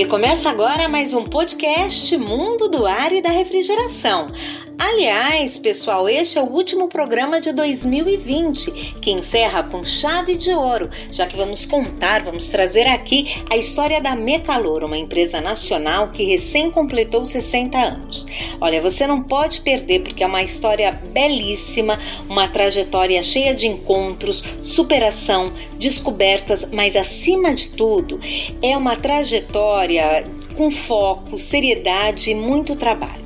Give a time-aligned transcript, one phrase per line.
[0.00, 4.28] E começa agora mais um podcast Mundo do Ar e da Refrigeração.
[4.82, 10.88] Aliás, pessoal, este é o último programa de 2020, que encerra com chave de ouro,
[11.12, 16.24] já que vamos contar, vamos trazer aqui a história da Mecalor, uma empresa nacional que
[16.24, 18.26] recém completou 60 anos.
[18.58, 24.42] Olha, você não pode perder porque é uma história belíssima, uma trajetória cheia de encontros,
[24.62, 28.18] superação, descobertas, mas acima de tudo,
[28.62, 33.19] é uma trajetória com foco, seriedade e muito trabalho.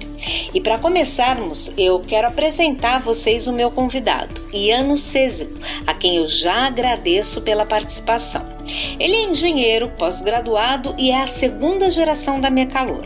[0.52, 6.16] E para começarmos, eu quero apresentar a vocês o meu convidado, Iano Césimo, a quem
[6.16, 8.54] eu já agradeço pela participação.
[8.98, 13.04] Ele é engenheiro, pós-graduado e é a segunda geração da Mecalor.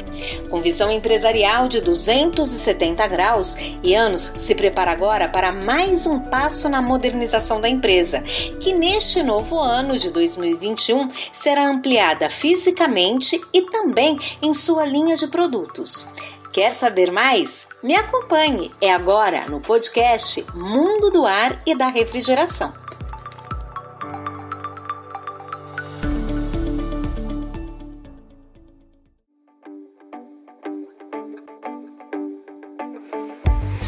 [0.48, 6.80] Com visão empresarial de 270 graus, Ianos se prepara agora para mais um passo na
[6.80, 8.22] modernização da empresa,
[8.60, 15.26] que neste novo ano de 2021 será ampliada fisicamente e também em sua linha de
[15.26, 16.06] produtos.
[16.52, 17.66] Quer saber mais?
[17.82, 18.72] Me acompanhe.
[18.80, 22.72] É agora no podcast Mundo do Ar e da Refrigeração.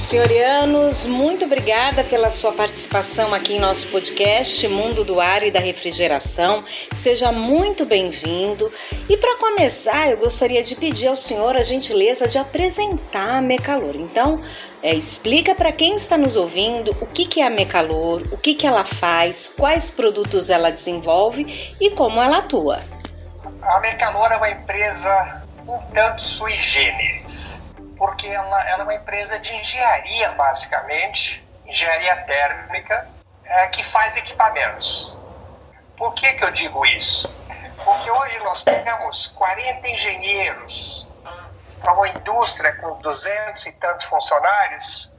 [0.01, 5.61] Senhorianos, muito obrigada pela sua participação aqui em nosso podcast Mundo do Ar e da
[5.61, 6.65] Refrigeração.
[6.97, 8.73] Seja muito bem-vindo.
[9.11, 13.95] E para começar, eu gostaria de pedir ao senhor a gentileza de apresentar a Mecalor.
[13.95, 14.41] Então,
[14.83, 18.55] é, explica para quem está nos ouvindo o que, que é a Mecalor, o que,
[18.55, 22.81] que ela faz, quais produtos ela desenvolve e como ela atua.
[23.63, 27.60] A Mecalor é uma empresa um tanto sui generis
[28.01, 33.07] porque ela, ela é uma empresa de engenharia, basicamente, engenharia térmica,
[33.45, 35.15] é, que faz equipamentos.
[35.99, 37.29] Por que, que eu digo isso?
[37.85, 41.07] Porque hoje nós temos 40 engenheiros
[41.85, 45.13] para uma indústria com 200 e tantos funcionários,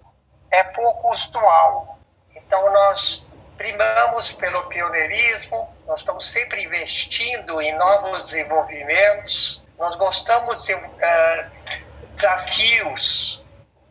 [0.50, 2.00] é pouco usual.
[2.36, 3.28] Então nós
[3.58, 13.44] primamos pelo pioneirismo, nós estamos sempre investindo em novos desenvolvimentos, nós gostamos de uh, desafios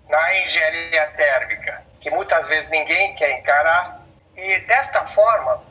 [0.09, 4.01] na engenharia térmica, que muitas vezes ninguém quer encarar.
[4.37, 5.63] E desta forma,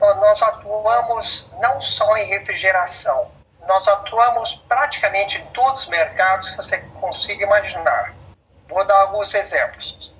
[0.00, 3.30] nós atuamos não só em refrigeração,
[3.66, 8.12] nós atuamos praticamente em todos os mercados que você consiga imaginar.
[8.68, 10.14] Vou dar alguns exemplos.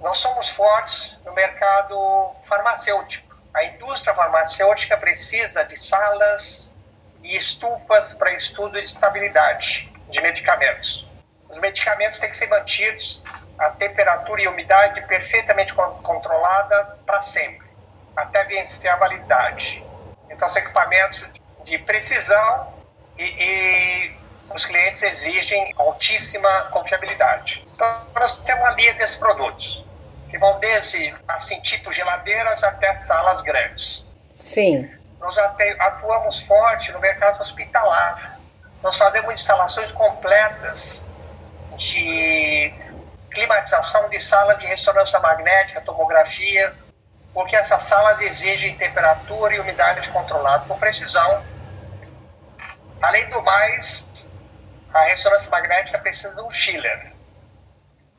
[0.00, 3.36] Nós somos fortes no mercado farmacêutico.
[3.54, 6.76] A indústria farmacêutica precisa de salas
[7.22, 11.06] e estufas para estudo de estabilidade de medicamentos.
[11.48, 13.22] Os medicamentos têm que ser mantidos
[13.58, 17.66] a temperatura e umidade perfeitamente controlada para sempre,
[18.16, 19.84] até vencer a validade.
[20.30, 21.26] Então, são equipamentos
[21.64, 22.72] de precisão
[23.18, 24.16] e, e
[24.54, 27.66] os clientes exigem altíssima confiabilidade.
[27.74, 29.84] Então, nós temos uma linha desses produtos,
[30.30, 34.06] que vão desde, assim, tipo geladeiras até salas grandes.
[34.30, 34.90] Sim.
[35.20, 38.31] Nós atuamos forte no mercado hospitalar
[38.82, 41.06] nós fazemos instalações completas
[41.76, 42.74] de
[43.30, 46.74] climatização de sala de ressonância magnética, tomografia,
[47.32, 51.42] porque essas salas exigem temperatura e umidade controlada com precisão.
[53.00, 54.30] Além do mais,
[54.92, 57.12] a ressonância magnética precisa de um chiller.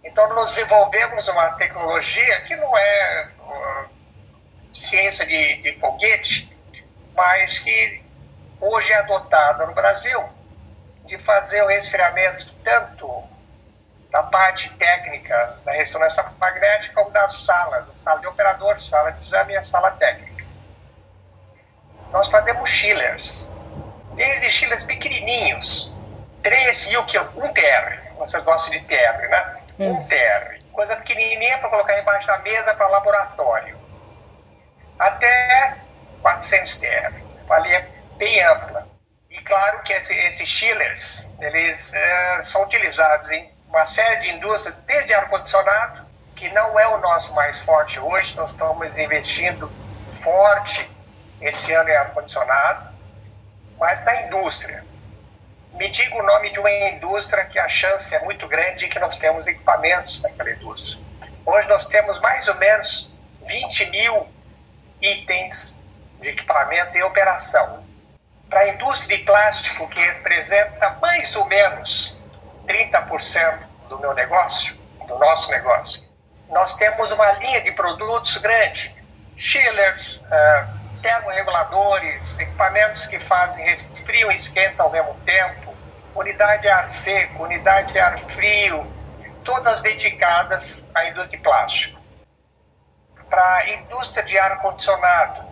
[0.03, 3.89] Então, nós desenvolvemos uma tecnologia que não é uh,
[4.73, 6.57] ciência de, de foguete,
[7.15, 8.03] mas que
[8.59, 10.42] hoje é adotada no Brasil
[11.17, 13.23] de fazer o resfriamento tanto
[14.09, 19.19] da parte técnica da ressonância magnética como das salas, a sala de operador, sala de
[19.19, 20.43] exame e a sala técnica.
[22.11, 23.47] Nós fazemos chillers,
[24.15, 25.91] desde chillers pequenininhos,
[26.41, 27.17] 3 e o que?
[27.17, 29.57] 1 TR, vocês gostam de TR, né?
[29.79, 29.91] Hum.
[29.93, 33.77] 1 TR, coisa pequenininha para colocar embaixo da mesa para laboratório,
[34.99, 35.77] até
[36.21, 37.13] 400 TR,
[37.47, 37.87] valia
[38.17, 38.92] bem ampla
[39.45, 45.13] claro que esse, esses chillers, eles é, são utilizados em uma série de indústrias, desde
[45.13, 46.05] ar-condicionado,
[46.35, 49.69] que não é o nosso mais forte hoje, nós estamos investindo
[50.21, 50.91] forte
[51.41, 52.93] esse ano em ar-condicionado,
[53.79, 54.83] mas na indústria.
[55.73, 59.15] Me diga o nome de uma indústria que a chance é muito grande que nós
[59.15, 61.03] temos equipamentos naquela indústria.
[61.45, 63.11] Hoje nós temos mais ou menos
[63.47, 64.27] 20 mil
[65.01, 65.83] itens
[66.21, 67.82] de equipamento em operação
[68.53, 72.15] para a indústria de plástico, que representa mais ou menos
[72.67, 73.57] 30%
[73.89, 74.75] do meu negócio,
[75.07, 76.03] do nosso negócio,
[76.49, 78.93] nós temos uma linha de produtos grande,
[79.35, 85.75] chillers, uh, termorreguladores, equipamentos que fazem resfriam e esquentam ao mesmo tempo,
[86.13, 88.85] unidade de ar seco, unidade de ar frio,
[89.43, 91.99] todas dedicadas à indústria de plástico.
[93.31, 95.42] Para a indústria de ar-condicionado,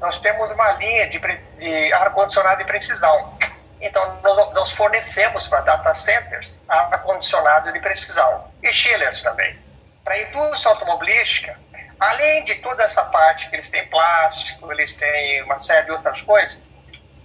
[0.00, 3.36] nós temos uma linha de, de ar-condicionado de precisão.
[3.80, 4.18] Então,
[4.52, 9.56] nós, fornecemos para data centers ar-condicionado de precisão e chillers também.
[10.02, 11.58] Para a indústria automobilística,
[12.00, 16.22] além de toda essa parte que eles têm plástico, eles têm uma série de outras
[16.22, 16.62] coisas,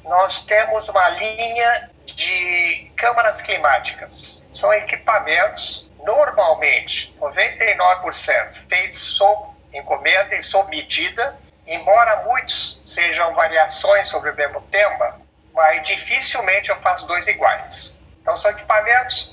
[0.03, 4.43] nós temos uma linha de câmaras climáticas.
[4.51, 11.35] São equipamentos, normalmente, 99% feitos sob encomenda e sob medida,
[11.67, 15.19] embora muitos sejam variações sobre o mesmo tema,
[15.53, 17.99] mas dificilmente eu faço dois iguais.
[18.21, 19.31] Então, são equipamentos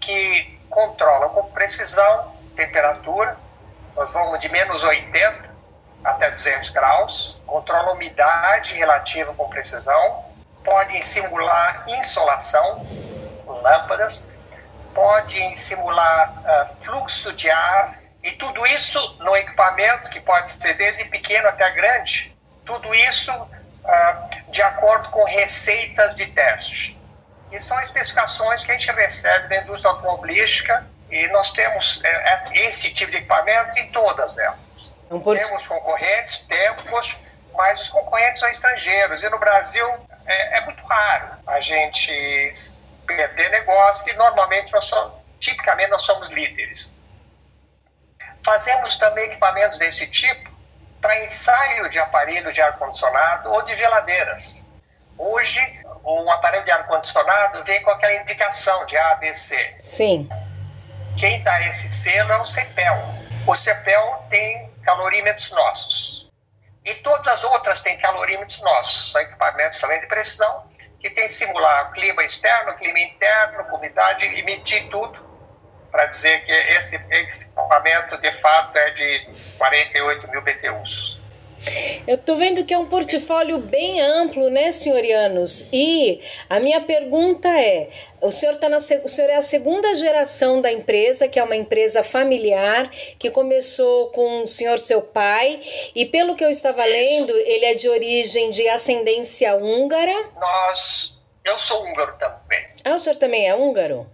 [0.00, 3.36] que controlam com precisão temperatura,
[3.94, 5.56] nós vamos de menos 80
[6.04, 10.24] até 200 graus, controlam umidade relativa com precisão,
[10.64, 12.84] podem simular insolação
[13.44, 14.26] com lâmpadas,
[14.94, 21.04] podem simular uh, fluxo de ar e tudo isso no equipamento que pode ser desde
[21.04, 26.98] pequeno até grande, tudo isso uh, de acordo com receitas de teste.
[27.52, 32.92] E são especificações que a gente recebe da indústria automobilística e nós temos é, esse
[32.92, 34.96] tipo de equipamento em todas elas.
[35.08, 35.40] Não pode...
[35.40, 37.16] Temos concorrentes, temos,
[37.54, 39.22] mas os concorrentes são estrangeiros.
[39.22, 39.88] E no Brasil
[40.26, 42.52] é, é muito raro a gente
[43.06, 46.95] perder negócio e normalmente nós somos, tipicamente nós somos líderes.
[48.46, 50.48] Fazemos também equipamentos desse tipo
[51.02, 54.64] para ensaio de aparelho de ar-condicionado ou de geladeiras.
[55.18, 55.60] Hoje,
[56.04, 59.74] um aparelho de ar-condicionado vem com aquela indicação de A, B, C.
[59.80, 60.28] Sim.
[61.18, 62.96] Quem dá esse selo é o CEPEL.
[63.48, 66.30] O CEPEL tem calorímetros nossos.
[66.84, 69.10] E todas as outras têm calorímetros nossos.
[69.10, 70.70] São equipamentos também de precisão
[71.00, 75.25] que tem que simular clima externo, clima interno, umidade e medir tudo
[75.96, 79.26] para dizer que esse, esse equipamento de fato é de
[79.56, 81.18] 48 mil BTUs.
[82.06, 85.70] Eu estou vendo que é um portfólio bem amplo, né, senhorianos?
[85.72, 86.20] E
[86.50, 87.88] a minha pergunta é:
[88.20, 91.56] o senhor, tá na, o senhor é a segunda geração da empresa, que é uma
[91.56, 95.58] empresa familiar, que começou com o senhor seu pai,
[95.94, 100.30] e pelo que eu estava lendo, ele é de origem de ascendência húngara.
[100.38, 102.68] Nós, eu sou húngaro também.
[102.84, 104.06] Ah, o senhor também é húngaro?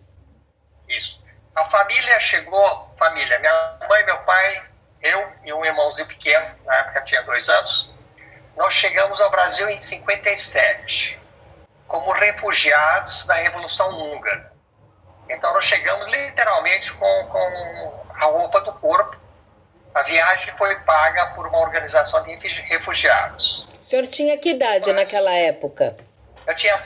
[0.88, 1.21] Isso.
[1.54, 4.62] A família chegou, família, minha mãe, meu pai,
[5.02, 7.92] eu e um irmãozinho pequeno, na época tinha dois anos,
[8.56, 11.20] nós chegamos ao Brasil em 57,
[11.86, 14.52] como refugiados da Revolução Húngara.
[15.28, 19.16] Então nós chegamos literalmente com, com a roupa do corpo.
[19.94, 22.32] A viagem foi paga por uma organização de
[22.62, 23.68] refugiados.
[23.78, 25.96] O senhor tinha que idade Mas, naquela época?
[26.46, 26.76] Eu tinha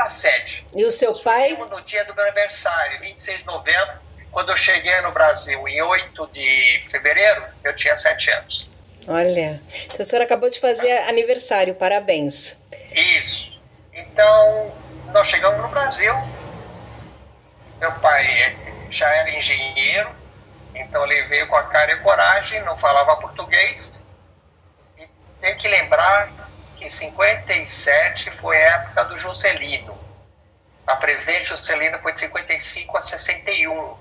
[0.00, 0.64] para sete.
[0.74, 1.52] E o seu pai?
[1.52, 3.94] No dia do meu aniversário, 26 de novembro,
[4.30, 8.70] quando eu cheguei no Brasil em 8 de fevereiro, eu tinha sete anos.
[9.06, 9.60] Olha,
[9.98, 12.58] o senhor acabou de fazer aniversário, parabéns.
[12.92, 13.60] Isso.
[13.92, 14.72] Então,
[15.12, 16.14] nós chegamos no Brasil.
[17.78, 18.56] Meu pai
[18.90, 20.10] já era engenheiro,
[20.74, 24.04] então ele veio com a cara e coragem, não falava português.
[24.98, 25.08] E
[25.40, 26.30] tem que lembrar
[26.80, 29.98] que em 57 foi a época do Juscelino.
[30.86, 33.98] A presidente Juscelino foi de 55 a 61.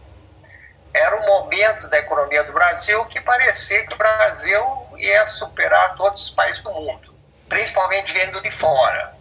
[0.93, 4.63] Era um momento da economia do Brasil que parecia que o Brasil
[4.97, 7.13] ia superar todos os países do mundo,
[7.49, 9.13] principalmente vindo de fora.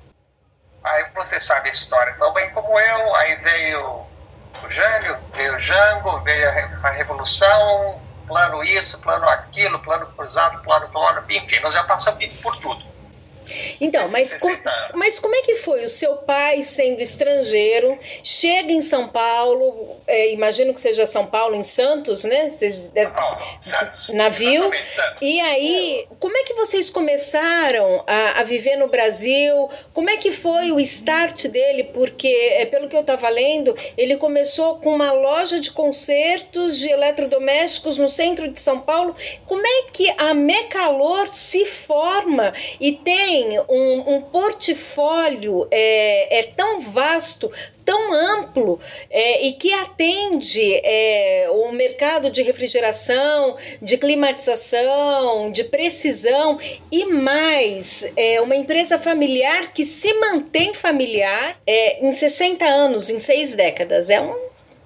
[0.84, 4.06] Aí você sabe a história tão bem como eu, aí veio
[4.62, 10.88] o Jânio, veio o Jango, veio a Revolução, plano isso, plano aquilo, plano cruzado, plano
[10.88, 12.97] plano, enfim, nós já passamos por tudo.
[13.80, 14.48] Então, mas, com,
[14.94, 15.84] mas como é que foi?
[15.84, 21.54] O seu pai, sendo estrangeiro, chega em São Paulo, é, imagino que seja São Paulo,
[21.54, 22.48] em Santos, né?
[22.48, 24.08] Vocês deve, Paulo, Santos.
[24.10, 24.70] Navio.
[24.86, 25.22] Santos.
[25.22, 29.68] E aí, como é que vocês começaram a, a, viver no Brasil?
[29.92, 31.84] Como é que foi o start dele?
[31.84, 36.88] Porque, é, pelo que eu estava lendo, ele começou com uma loja de concertos de
[36.88, 39.14] eletrodomésticos no centro de São Paulo.
[39.46, 46.42] Como é que a Mecalor se forma e tem tem um, um portfólio é, é
[46.56, 47.50] tão vasto,
[47.84, 56.58] tão amplo é, e que atende é, o mercado de refrigeração, de climatização, de precisão
[56.90, 63.20] e mais, é uma empresa familiar que se mantém familiar é, em 60 anos, em
[63.20, 64.10] seis décadas.
[64.10, 64.36] É um,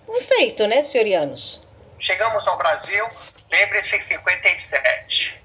[0.09, 1.71] um feito, né, senhorianos?
[1.99, 3.05] Chegamos ao Brasil,
[3.51, 5.43] lembre-se, em 57.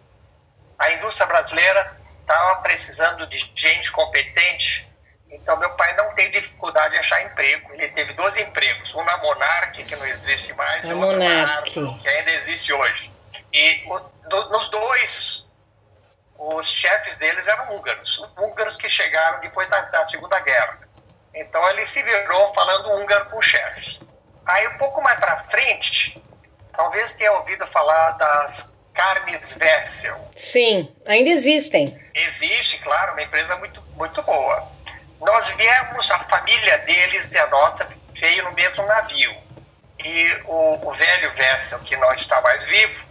[0.78, 4.92] A indústria brasileira estava precisando de gente competente,
[5.32, 7.74] então meu pai não teve dificuldade de achar emprego.
[7.74, 11.98] Ele teve dois empregos, um na Monarch, que não existe mais, e outro na Arco,
[12.00, 13.12] que ainda existe hoje.
[13.54, 15.50] E o, do, nos dois,
[16.38, 20.80] os chefes deles eram húngaros, húngaros que chegaram depois da, da Segunda Guerra.
[21.34, 24.00] Então ele se virou falando húngaro com o chefe.
[24.46, 26.22] Aí um pouco mais para frente,
[26.76, 30.18] talvez tenha ouvido falar das Carnes Vessel.
[30.36, 31.96] Sim, ainda existem.
[32.16, 34.68] Existe, claro, uma empresa muito, muito boa.
[35.22, 39.38] Nós viemos, a família deles e a nossa veio no mesmo navio.
[40.00, 43.06] E o, o velho Vessel, que não está mais vivo,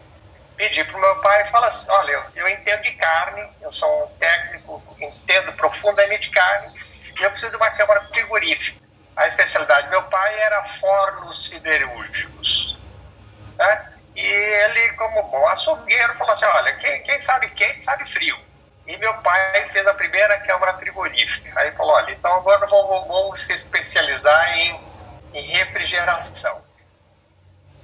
[0.56, 3.70] pedi para o meu pai e falou assim, olha, eu, eu entendo de carne, eu
[3.70, 6.74] sou um técnico, entendo profundamente de carne,
[7.18, 8.84] e eu preciso de uma câmara frigorífica.
[9.14, 12.76] A especialidade do meu pai era fornos siderúrgicos.
[13.56, 13.95] Né?
[14.16, 18.36] E ele, como bom açougueiro, falou assim: olha, quem, quem sabe quente sabe frio.
[18.86, 21.60] E meu pai fez a primeira câmara frigorífica.
[21.60, 24.80] Aí falou: olha, então agora vamos, vamos se especializar em,
[25.34, 26.64] em refrigeração.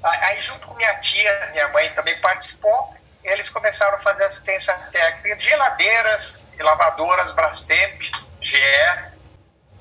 [0.03, 5.37] Aí, junto com minha tia, minha mãe também participou, eles começaram a fazer assistência técnica
[5.37, 8.01] de geladeiras e lavadoras Brastemp,
[8.41, 8.59] GE,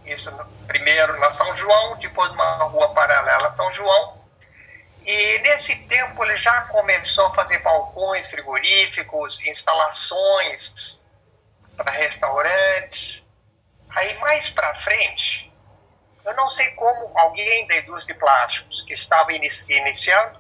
[0.05, 0.31] isso
[0.67, 4.20] primeiro na São João, depois numa rua paralela a São João,
[5.05, 11.05] e nesse tempo ele já começou a fazer balcões frigoríficos, instalações
[11.75, 13.27] para restaurantes.
[13.89, 15.51] Aí mais para frente,
[16.23, 20.39] eu não sei como alguém da indústria de plásticos que estava inici iniciando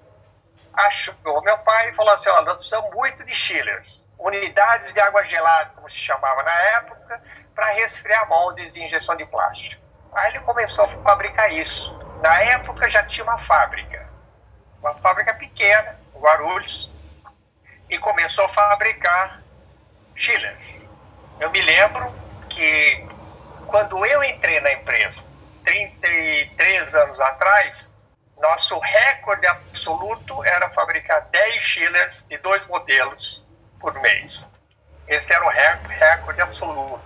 [0.73, 5.23] achou meu pai e falou assim: olha, nós precisamos muito de chillers, unidades de água
[5.23, 7.21] gelada, como se chamava na época,
[7.53, 9.81] para resfriar moldes de injeção de plástico.
[10.13, 11.91] Aí ele começou a fabricar isso.
[12.21, 14.00] Na época já tinha uma fábrica
[14.81, 16.91] uma fábrica pequena, Guarulhos,
[17.89, 19.41] e começou a fabricar
[20.15, 20.87] chillers.
[21.39, 22.13] Eu me lembro
[22.49, 23.05] que
[23.67, 25.23] quando eu entrei na empresa,
[25.63, 27.93] 33 anos atrás,
[28.37, 33.45] nosso recorde absoluto era fabricar 10 chillers de dois modelos
[33.79, 34.47] por mês.
[35.07, 37.01] Esse era o recorde absoluto.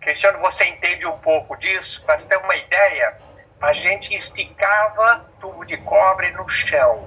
[0.00, 2.04] Cristiano, você entende um pouco disso?
[2.04, 3.16] Para ter uma ideia,
[3.62, 7.06] a gente esticava tubo de cobre no chão.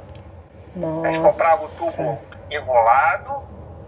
[0.74, 1.10] Nossa.
[1.10, 3.44] A gente comprava o tubo enrolado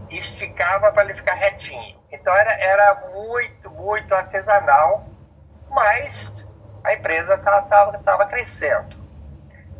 [0.09, 1.97] e esticava para ele ficar retinho.
[2.12, 5.05] Então era, era muito, muito artesanal,
[5.69, 6.45] mas
[6.83, 8.97] a empresa estava crescendo.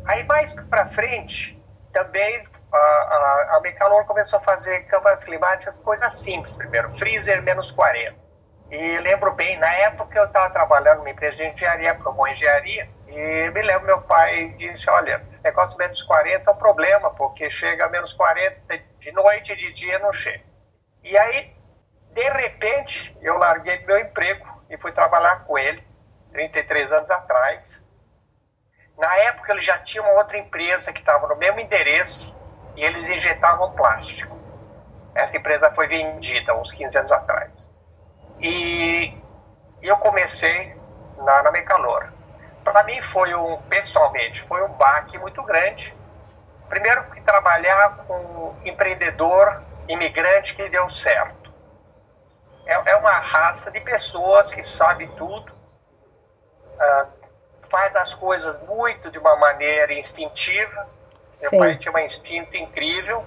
[0.06, 2.42] Aí mais para frente, também
[2.72, 8.27] a, a, a Mecalor começou a fazer câmaras climáticas, coisas simples primeiro, freezer menos 40
[8.70, 13.50] e lembro bem, na época eu estava trabalhando numa empresa de engenharia, Promon Engenharia, e
[13.50, 17.48] me lembro meu pai disse, olha, esse negócio de menos 40 é um problema, porque
[17.48, 20.44] chega a menos 40 de noite e de dia não chega.
[21.02, 21.50] E aí,
[22.12, 25.82] de repente, eu larguei meu emprego e fui trabalhar com ele,
[26.32, 27.88] 33 anos atrás.
[28.98, 32.36] Na época ele já tinha uma outra empresa que estava no mesmo endereço
[32.76, 34.36] e eles injetavam plástico.
[35.14, 37.77] Essa empresa foi vendida uns 15 anos atrás.
[38.40, 39.16] E
[39.82, 40.76] eu comecei
[41.18, 42.12] na, na Mecalor.
[42.64, 45.94] Para mim foi um, pessoalmente, foi um baque muito grande.
[46.68, 51.50] Primeiro que trabalhar com empreendedor imigrante que deu certo.
[52.66, 57.08] É, é uma raça de pessoas que sabe tudo, uh,
[57.70, 60.86] faz as coisas muito de uma maneira instintiva.
[61.32, 61.48] Sim.
[61.50, 63.26] Meu pai tinha um instinto incrível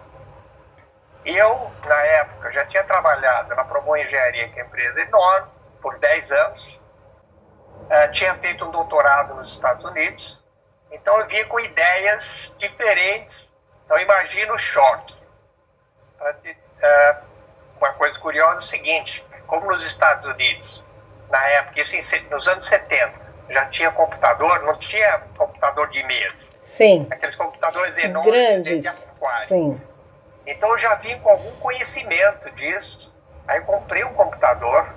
[1.25, 5.47] eu, na época, já tinha trabalhado na Promo Engenharia, que é uma empresa enorme,
[5.81, 6.79] por 10 anos.
[7.85, 10.43] Uh, tinha feito um doutorado nos Estados Unidos.
[10.91, 13.53] Então eu vinha com ideias diferentes.
[13.85, 15.13] Então imagina o choque.
[16.21, 17.31] Uh,
[17.77, 20.83] uma coisa curiosa é o seguinte, como nos Estados Unidos,
[21.29, 23.13] na época, isso em, nos anos 70,
[23.49, 26.53] já tinha computador, não tinha computador de mesa.
[26.61, 27.07] Sim.
[27.09, 28.83] Aqueles computadores enormes Grandes.
[28.83, 29.47] de aquário.
[29.47, 29.81] Sim.
[30.45, 33.13] Então eu já vim com algum conhecimento disso.
[33.47, 34.87] Aí comprei um computador,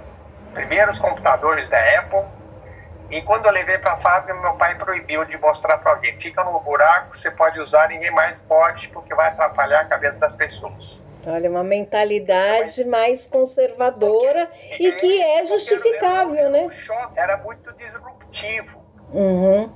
[0.53, 2.25] primeiros computadores da Apple,
[3.11, 6.19] e quando eu levei para a fábrica, meu pai proibiu de mostrar para alguém.
[6.19, 10.35] Fica no buraco, você pode usar, ninguém mais pode, porque vai atrapalhar a cabeça das
[10.35, 11.05] pessoas.
[11.27, 16.65] Olha, uma mentalidade mais conservadora porque, e que é justificável, né?
[16.65, 18.85] O choque era muito disruptivo.
[19.11, 19.73] Uhum.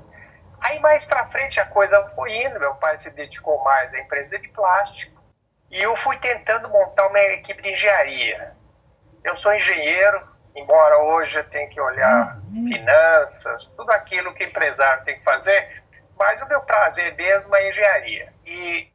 [0.61, 4.39] Aí mais para frente a coisa foi indo, meu pai se dedicou mais à empresa
[4.39, 5.18] de plástico.
[5.71, 8.53] E eu fui tentando montar uma equipe de engenharia.
[9.23, 10.21] Eu sou engenheiro,
[10.55, 12.69] embora hoje eu tenha que olhar uhum.
[12.69, 15.83] finanças, tudo aquilo que empresário tem que fazer,
[16.19, 18.33] mas o meu prazer mesmo é engenharia.
[18.47, 18.89] E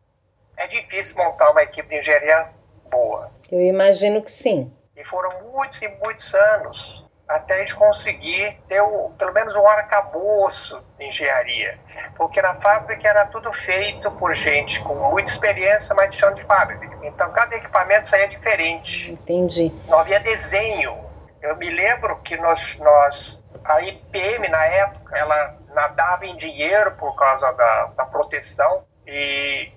[0.58, 2.50] é difícil montar uma equipe de engenharia
[2.90, 3.32] boa.
[3.52, 4.74] Eu imagino que sim.
[4.96, 9.68] E foram muitos e muitos anos até a gente conseguir ter o, pelo menos um
[9.68, 11.80] arcabouço de engenharia.
[12.16, 16.44] Porque na fábrica era tudo feito por gente com muita experiência, mas de chão de
[16.44, 16.90] fábrica.
[17.02, 19.12] Então cada equipamento saía diferente.
[19.12, 19.74] Entendi.
[19.88, 20.98] Não havia desenho.
[21.42, 27.16] Eu me lembro que nós, nós a IPM na época, ela nadava em dinheiro por
[27.16, 29.72] causa da, da proteção e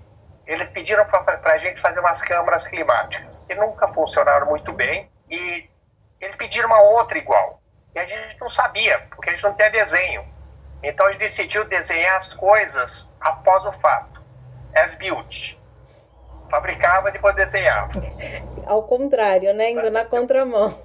[0.47, 5.69] eles pediram para a gente fazer umas câmaras climáticas, que nunca funcionaram muito bem, e
[6.20, 7.61] eles pediram uma outra igual.
[7.94, 10.26] E a gente não sabia, porque a gente não tinha desenho.
[10.82, 14.23] Então a gente decidiu desenhar as coisas após o fato.
[14.75, 15.56] As built.
[16.50, 17.92] Fabricava e depois desenhava.
[18.66, 19.70] Ao contrário, né?
[19.70, 20.80] Indo na contramão.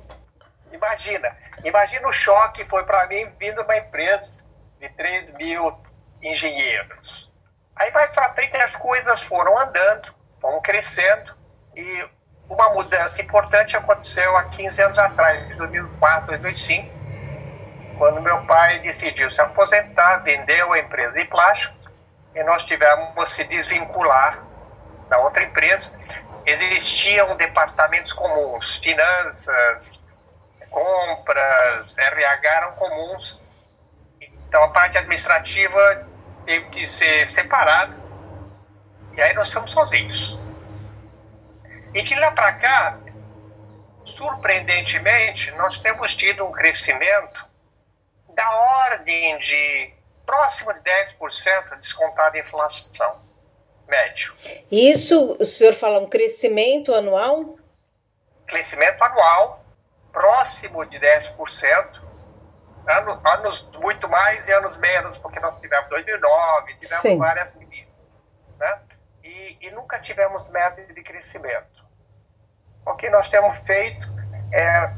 [0.72, 1.36] Imagina.
[1.64, 4.42] Imagina o choque foi para mim vindo uma empresa
[4.80, 5.78] de 3 mil
[6.22, 7.32] engenheiros.
[7.76, 11.36] Aí mais para frente as coisas foram andando, foram crescendo
[11.76, 12.10] e
[12.52, 16.90] uma mudança importante aconteceu há 15 anos atrás, em 2004, 2005,
[17.98, 21.74] quando meu pai decidiu se aposentar, vendeu a empresa de plástico
[22.36, 24.44] e nós tivemos que se desvincular
[25.08, 25.98] da outra empresa.
[26.46, 30.04] Existiam departamentos comuns, finanças,
[30.70, 33.42] compras, RH eram comuns.
[34.20, 36.06] Então a parte administrativa
[36.46, 37.96] teve que ser separada.
[39.16, 40.38] E aí nós ficamos sozinhos.
[41.94, 43.00] E de lá para cá,
[44.06, 47.46] surpreendentemente, nós temos tido um crescimento
[48.34, 49.94] da ordem de
[50.26, 53.22] próximo de 10% descontado em inflação
[53.88, 54.34] médio.
[54.72, 57.58] Isso, o senhor fala um crescimento anual?
[58.48, 59.66] Crescimento anual,
[60.14, 62.02] próximo de 10%,
[62.88, 67.18] anos, anos muito mais e anos menos, porque nós tivemos 2009, tivemos Sim.
[67.18, 68.12] várias crises,
[68.58, 68.80] né?
[69.24, 71.81] E, e nunca tivemos meta de crescimento.
[72.86, 74.08] O que nós temos feito
[74.52, 74.92] é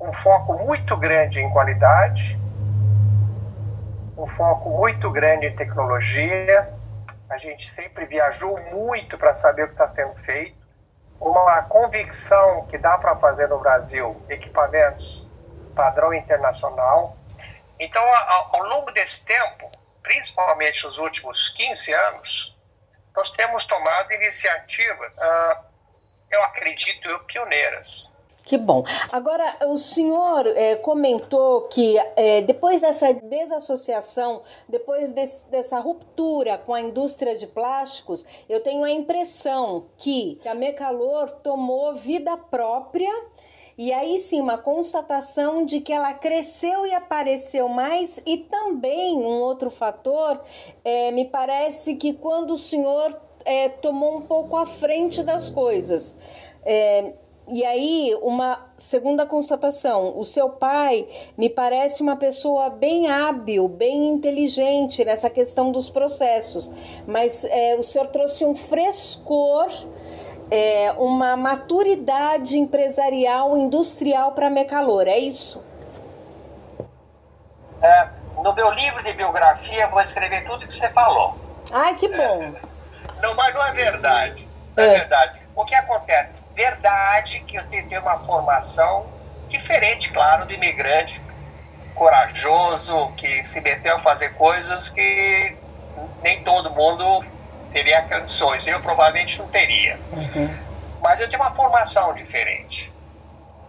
[0.00, 2.38] um foco muito grande em qualidade,
[4.16, 6.72] um foco muito grande em tecnologia.
[7.28, 10.58] A gente sempre viajou muito para saber o que está sendo feito.
[11.20, 15.28] Uma convicção que dá para fazer no Brasil equipamentos
[15.74, 17.16] padrão internacional.
[17.78, 18.02] Então,
[18.52, 19.70] ao, longo desse tempo,
[20.02, 22.58] principalmente nos últimos 15 anos,
[23.16, 25.16] nós temos tomado iniciativas.
[25.16, 25.69] Uh,
[26.30, 28.10] eu acredito, eu, pioneiras.
[28.44, 28.82] Que bom.
[29.12, 36.74] Agora, o senhor é, comentou que é, depois dessa desassociação, depois desse, dessa ruptura com
[36.74, 43.12] a indústria de plásticos, eu tenho a impressão que a Mecalor tomou vida própria
[43.78, 49.40] e aí sim, uma constatação de que ela cresceu e apareceu mais, e também um
[49.40, 50.38] outro fator,
[50.84, 56.16] é, me parece que quando o senhor é, tomou um pouco à frente das coisas.
[56.64, 57.12] É,
[57.52, 64.08] e aí, uma segunda constatação: o seu pai me parece uma pessoa bem hábil, bem
[64.08, 66.70] inteligente nessa questão dos processos,
[67.08, 69.68] mas é, o senhor trouxe um frescor,
[70.48, 75.64] é, uma maturidade empresarial, industrial para Mecalor, é isso?
[77.82, 78.08] É,
[78.44, 81.34] no meu livro de biografia, vou escrever tudo que você falou.
[81.72, 82.69] Ai, que bom!
[83.22, 84.48] Não, mas não é verdade.
[84.76, 85.40] Não é, é verdade.
[85.54, 86.30] O que acontece?
[86.54, 89.06] Verdade que eu tenho uma formação
[89.48, 91.20] diferente, claro, do imigrante
[91.94, 95.56] corajoso, que se meteu a fazer coisas que
[96.22, 97.24] nem todo mundo
[97.72, 98.66] teria condições.
[98.66, 99.98] Eu provavelmente não teria.
[100.12, 100.56] Uhum.
[101.02, 102.92] Mas eu tenho uma formação diferente.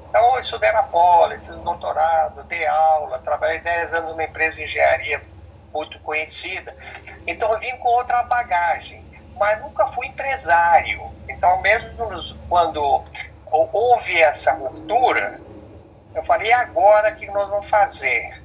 [0.09, 4.57] Então, eu estudei na Poli, fiz um doutorado, dei aula, trabalhei 10 anos numa empresa
[4.57, 5.21] de engenharia
[5.73, 6.75] muito conhecida.
[7.25, 9.10] Então, eu vim com outra bagagem
[9.41, 11.01] mas nunca fui empresário.
[11.27, 13.03] Então, mesmo nos, quando
[13.51, 15.41] houve essa ruptura,
[16.13, 18.39] eu falei, e agora o que nós vamos fazer?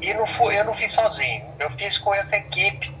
[0.00, 2.96] E não fui, eu não fiz sozinho, eu fiz com essa equipe.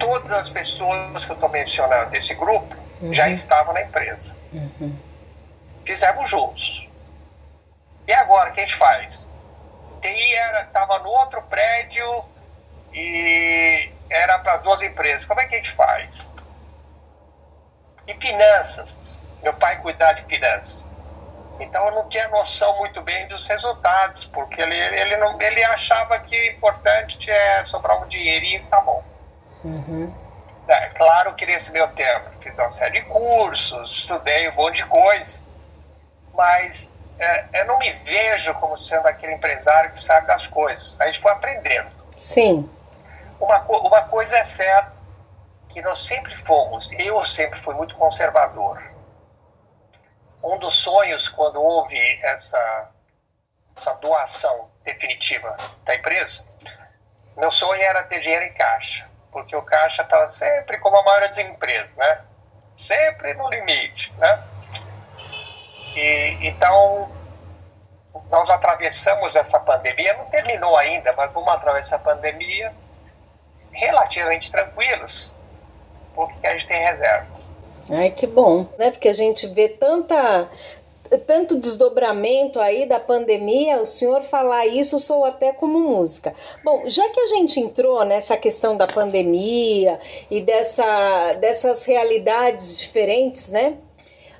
[0.00, 3.14] Todas as pessoas que eu estou mencionando desse grupo uhum.
[3.14, 4.36] já estavam na empresa.
[4.52, 4.98] Uhum.
[5.86, 6.90] Fizemos juntos.
[8.08, 9.28] E agora, o que a gente faz?
[10.02, 12.24] TI estava no outro prédio
[12.92, 15.24] e era para duas empresas.
[15.24, 16.33] Como é que a gente faz?
[18.06, 19.22] E finanças.
[19.42, 20.90] Meu pai cuidava de finanças.
[21.60, 26.18] Então eu não tinha noção muito bem dos resultados, porque ele, ele, não, ele achava
[26.18, 29.04] que o importante é sobrar um dinheirinho e tá bom.
[29.62, 30.12] Uhum.
[30.66, 34.86] É, claro que nesse meu tempo fiz uma série de cursos, estudei um monte de
[34.86, 35.42] coisa,
[36.32, 41.00] mas é, eu não me vejo como sendo aquele empresário que sabe das coisas.
[41.00, 41.90] A gente foi aprendendo.
[42.16, 42.68] Sim.
[43.38, 44.92] Uma, uma coisa é certa,
[45.74, 48.80] que nós sempre fomos, eu sempre fui muito conservador.
[50.40, 52.90] um dos sonhos quando houve essa,
[53.76, 56.46] essa doação definitiva da empresa,
[57.36, 61.26] meu sonho era ter dinheiro em caixa, porque o caixa estava sempre como a maioria
[61.26, 62.20] das empresas, né?
[62.76, 64.44] Sempre no limite, né?
[65.96, 67.10] E, então,
[68.30, 72.72] nós atravessamos essa pandemia, não terminou ainda, mas vamos atravessar a pandemia
[73.72, 75.34] relativamente tranquilos,
[76.14, 77.50] porque a gente tem reservas.
[77.90, 78.90] Ai, que bom, né?
[78.90, 80.48] Porque a gente vê tanta
[81.18, 86.34] tanto desdobramento aí da pandemia, o senhor falar isso sou até como música.
[86.64, 89.98] Bom, já que a gente entrou nessa questão da pandemia
[90.30, 93.76] e dessa, dessas realidades diferentes, né?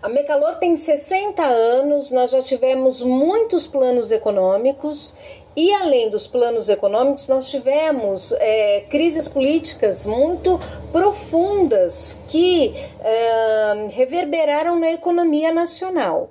[0.02, 5.14] A Mecalor tem 60 anos, nós já tivemos muitos planos econômicos
[5.56, 10.58] e além dos planos econômicos, nós tivemos é, crises políticas muito
[10.90, 16.30] profundas que é, reverberaram na economia nacional.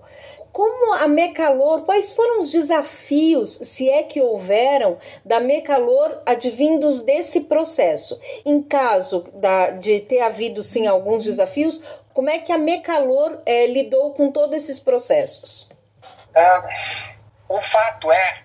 [0.51, 7.45] Como a Mecalor, quais foram os desafios, se é que houveram, da Mecalor advindos desse
[7.45, 8.19] processo?
[8.45, 11.81] Em caso da, de ter havido sim alguns desafios,
[12.13, 15.71] como é que a Mecalor é, lidou com todos esses processos?
[16.35, 18.43] Uh, o fato é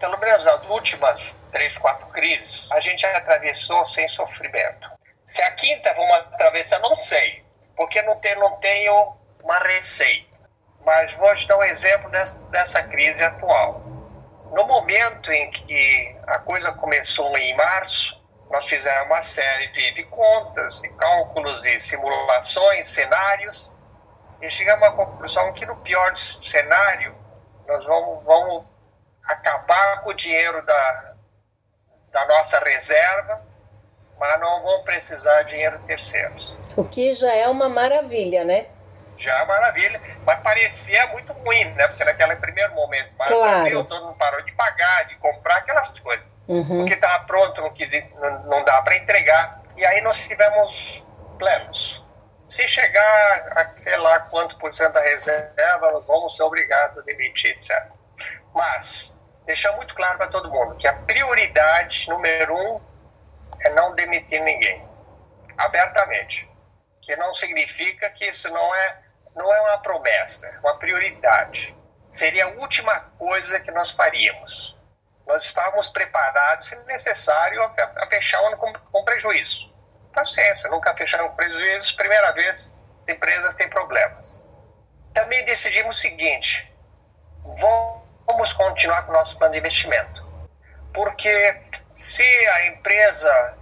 [0.00, 4.90] pelo menos nas últimas três, quatro crises, a gente atravessou sem sofrimento.
[5.24, 7.44] Se a quinta vamos atravessar, não sei,
[7.76, 10.28] porque não, tem, não tenho uma receita.
[10.84, 13.82] Mas vou te dar um exemplo dessa, dessa crise atual.
[14.52, 20.02] No momento em que a coisa começou em março, nós fizemos uma série de, de
[20.04, 23.72] contas, de cálculos e simulações, cenários,
[24.40, 27.14] e chegamos à conclusão que no pior cenário
[27.68, 28.69] nós vamos, vamos
[29.32, 31.14] acabar com o dinheiro da,
[32.12, 33.40] da nossa reserva,
[34.18, 36.58] mas não vamos precisar de dinheiro de terceiros.
[36.76, 38.66] O que já é uma maravilha, né?
[39.16, 41.88] Já é maravilha, mas parecia muito ruim, né?
[41.88, 43.84] Porque naquele primeiro momento, mas claro.
[43.84, 46.26] todo mundo parou de pagar, de comprar aquelas coisas.
[46.48, 46.78] Uhum.
[46.78, 49.62] Porque estava pronto, não, quis, não, não dá para entregar.
[49.76, 51.06] E aí nós tivemos
[51.38, 52.04] planos.
[52.48, 57.02] Se chegar a sei lá quanto por cento da reserva, nós vamos ser obrigados a
[57.02, 57.88] demitir, etc.
[58.52, 62.80] Mas, deixar muito claro para todo mundo que a prioridade número um
[63.60, 64.86] é não demitir ninguém,
[65.58, 66.48] abertamente.
[67.02, 68.98] Que não significa que isso não é,
[69.34, 71.76] não é uma promessa, é uma prioridade.
[72.12, 74.78] Seria a última coisa que nós faríamos
[75.30, 79.72] nós estávamos preparados, se necessário, a, fechar o ano com, com prejuízo.
[80.12, 82.76] Paciência, nunca fechar com prejuízo, primeira vez,
[83.08, 84.44] empresas têm problemas.
[85.14, 86.74] Também decidimos o seguinte:
[87.44, 87.79] vamos
[88.60, 90.22] continuar com o nosso plano de investimento.
[90.92, 91.56] Porque
[91.90, 93.58] se a empresa,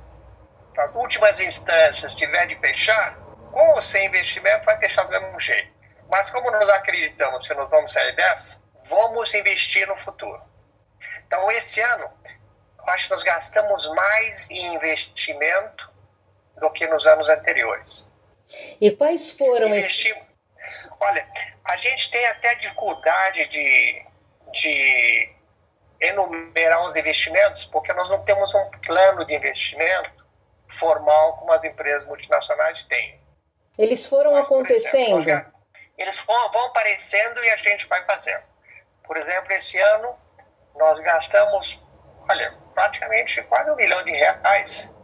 [0.75, 3.17] nas últimas instâncias, tiver de fechar,
[3.53, 5.73] com ou sem investimento, vai fechar do mesmo jeito.
[6.11, 10.43] Mas como nós acreditamos que nós vamos sair dessa, vamos investir no futuro.
[11.27, 12.11] Então, esse ano,
[12.89, 15.93] acho que nós gastamos mais em investimento
[16.57, 18.05] do que nos anos anteriores.
[18.81, 20.13] E quais foram esses?
[20.99, 21.25] Olha,
[21.65, 24.08] a gente tem até dificuldade de,
[24.53, 25.33] de
[26.01, 30.13] enumerar os investimentos, porque nós não temos um plano de investimento
[30.69, 33.21] formal como as empresas multinacionais têm.
[33.77, 35.29] Eles foram Mas, acontecendo?
[35.29, 35.53] Exemplo,
[35.97, 38.43] eles vão, vão aparecendo e a gente vai fazendo.
[39.05, 40.15] Por exemplo, esse ano
[40.77, 41.83] nós gastamos,
[42.31, 44.95] olha, praticamente quase um milhão de reais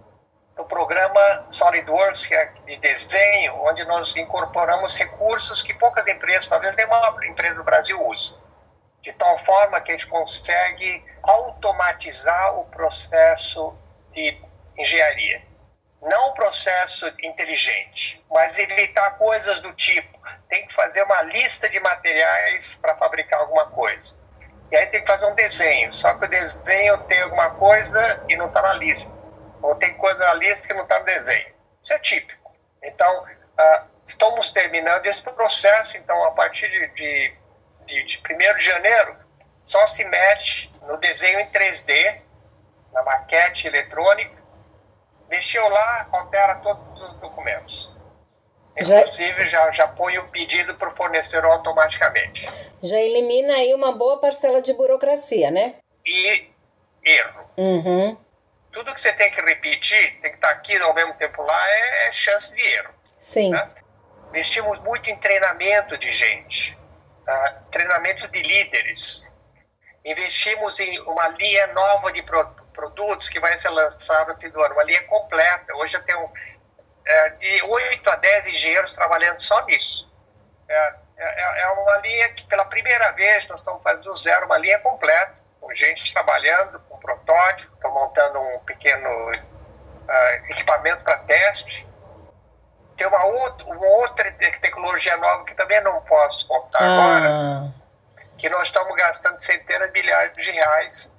[0.57, 6.77] no programa SolidWorks, que é de desenho, onde nós incorporamos recursos que poucas empresas, talvez
[6.77, 8.39] nenhuma empresa do Brasil use.
[9.05, 13.79] De tal forma que a gente consegue automatizar o processo
[14.13, 14.37] de
[14.77, 15.43] engenharia.
[16.03, 21.79] Não o processo inteligente, mas evitar coisas do tipo: tem que fazer uma lista de
[21.79, 24.25] materiais para fabricar alguma coisa
[24.75, 25.93] e aí tem que fazer um desenho.
[25.93, 29.17] Só que o desenho tem alguma coisa e não está na lista.
[29.63, 31.47] Ou tem coisa na lista que não está no desenho.
[31.81, 32.53] Isso é típico.
[32.83, 35.97] Então, uh, estamos terminando esse processo.
[35.97, 37.35] Então, a partir de, de,
[37.87, 39.17] de, de 1 de janeiro,
[39.65, 42.21] só se mete no desenho em 3D,
[42.93, 44.43] na maquete eletrônica.
[45.29, 47.93] Mexeu lá, altera todos os documentos.
[48.77, 52.45] Inclusive, já, já põe o pedido para o fornecedor automaticamente.
[52.83, 55.77] Já elimina aí uma boa parcela de burocracia, né?
[56.05, 56.49] E
[57.05, 57.51] erro.
[57.57, 58.17] Uhum.
[58.73, 62.09] Tudo que você tem que repetir, tem que estar aqui ao mesmo tempo lá, é,
[62.09, 62.91] é chance de erro.
[63.19, 63.51] Sim.
[63.51, 63.71] Né?
[64.31, 66.77] Investimos muito em treinamento de gente,
[67.25, 67.63] tá?
[67.71, 69.33] treinamento de líderes.
[70.05, 72.23] Investimos em uma linha nova de
[72.73, 75.75] produtos que vai ser lançada no fim do ano, uma linha completa.
[75.77, 76.31] Hoje eu tenho
[77.07, 80.13] é, de 8 a 10 engenheiros trabalhando só nisso.
[80.69, 84.47] É, é, é, é uma linha que, pela primeira vez, nós estamos fazendo do zero
[84.47, 91.19] uma linha completa, com gente trabalhando, com protótipo, estou montando um pequeno uh, equipamento para
[91.19, 91.87] teste.
[92.97, 97.17] Tem uma outra, uma outra tecnologia nova que também não posso contar ah.
[97.17, 97.75] agora,
[98.39, 101.15] que nós estamos gastando centenas de milhares de reais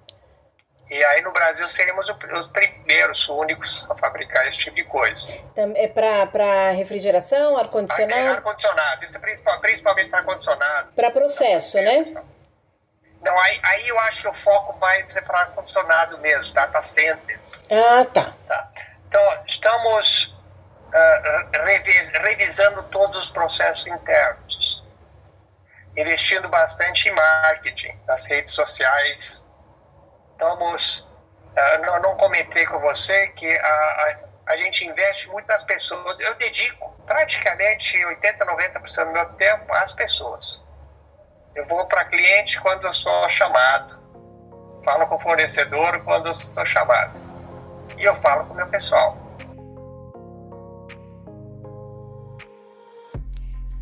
[0.90, 5.36] e aí no Brasil seríamos os primeiros, únicos a fabricar esse tipo de coisa.
[5.76, 8.30] É para refrigeração, ar-condicionado?
[8.30, 9.20] Ar-condicionado, isso é
[9.60, 10.92] principalmente para ar-condicionado.
[10.96, 12.14] Para processo, né?
[13.22, 17.64] Não, aí, aí eu acho que o foco mais é para ar-condicionado mesmo, data centers.
[17.72, 18.34] Ah, tá.
[18.48, 18.70] tá.
[19.08, 20.35] Então, estamos
[22.22, 24.84] revisando todos os processos internos,
[25.96, 29.52] investindo bastante em marketing, nas redes sociais,
[30.32, 31.14] estamos.
[31.56, 36.20] Uh, não, não, comentei com você que a, a, a, gente investe muito nas pessoas.
[36.20, 40.66] Eu dedico praticamente 80, 90% do meu tempo às pessoas.
[41.56, 43.98] Eu vou para cliente quando eu sou chamado,
[44.84, 47.14] falo com o fornecedor quando eu sou chamado,
[47.98, 49.25] e eu falo com o meu pessoal.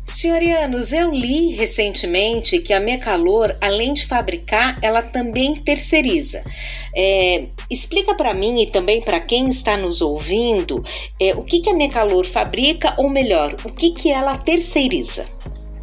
[0.04, 6.44] Senhorianos, eu li recentemente que a Mecalor, além de fabricar, ela também terceiriza.
[6.94, 10.82] É, explica para mim e também para quem está nos ouvindo
[11.18, 15.24] é, o que, que a Mecalor fabrica, ou melhor, o que, que ela terceiriza.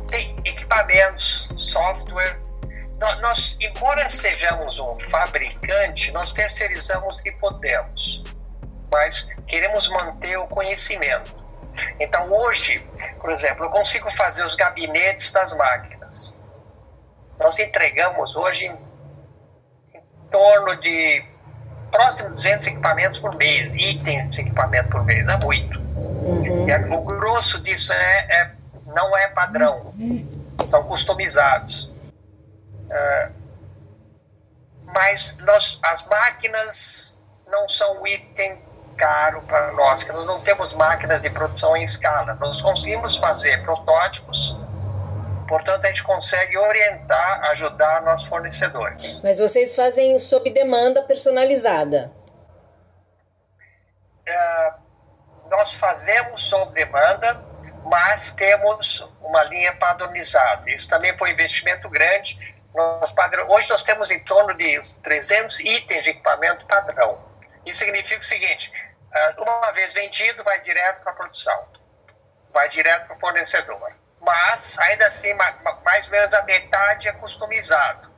[0.07, 2.39] Tem equipamentos, software.
[3.21, 8.23] Nós, embora sejamos um fabricante, nós terceirizamos o que podemos,
[8.91, 11.40] mas queremos manter o conhecimento.
[11.99, 12.85] Então, hoje,
[13.19, 16.37] por exemplo, eu consigo fazer os gabinetes das máquinas.
[17.39, 18.77] Nós entregamos hoje em,
[19.97, 21.25] em torno de
[21.91, 25.79] próximo de 200 equipamentos por mês, itens de equipamento por mês, é muito.
[25.79, 26.67] Uhum.
[26.67, 28.51] E o grosso disso é, é,
[28.85, 29.93] não é padrão,
[30.67, 31.91] são customizados.
[32.89, 33.41] Uh,
[34.93, 38.57] mas nós, as máquinas não são item
[39.01, 42.35] caro para nós, que nós não temos máquinas de produção em escala.
[42.35, 44.55] Nós conseguimos fazer protótipos,
[45.47, 49.19] portanto, a gente consegue orientar, ajudar nossos fornecedores.
[49.23, 52.11] Mas vocês fazem sob demanda personalizada?
[54.23, 54.73] É,
[55.49, 57.43] nós fazemos sob demanda,
[57.83, 60.69] mas temos uma linha padronizada.
[60.69, 62.37] Isso também foi um investimento grande.
[62.75, 67.17] Nós padrão, hoje nós temos em torno de 300 itens de equipamento padrão.
[67.65, 68.71] Isso significa o seguinte:
[69.37, 71.67] uma vez vendido, vai direto para a produção,
[72.53, 73.91] vai direto para o fornecedor.
[74.21, 75.33] Mas, ainda assim,
[75.83, 78.11] mais ou menos a metade é customizado.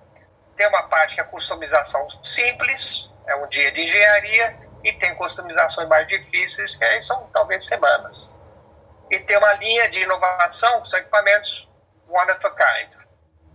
[0.57, 5.87] Tem uma parte que é customização simples, é um dia de engenharia, e tem customizações
[5.87, 8.37] mais difíceis, que aí são talvez semanas.
[9.09, 11.69] E tem uma linha de inovação, que são equipamentos
[12.07, 12.93] one of a kind.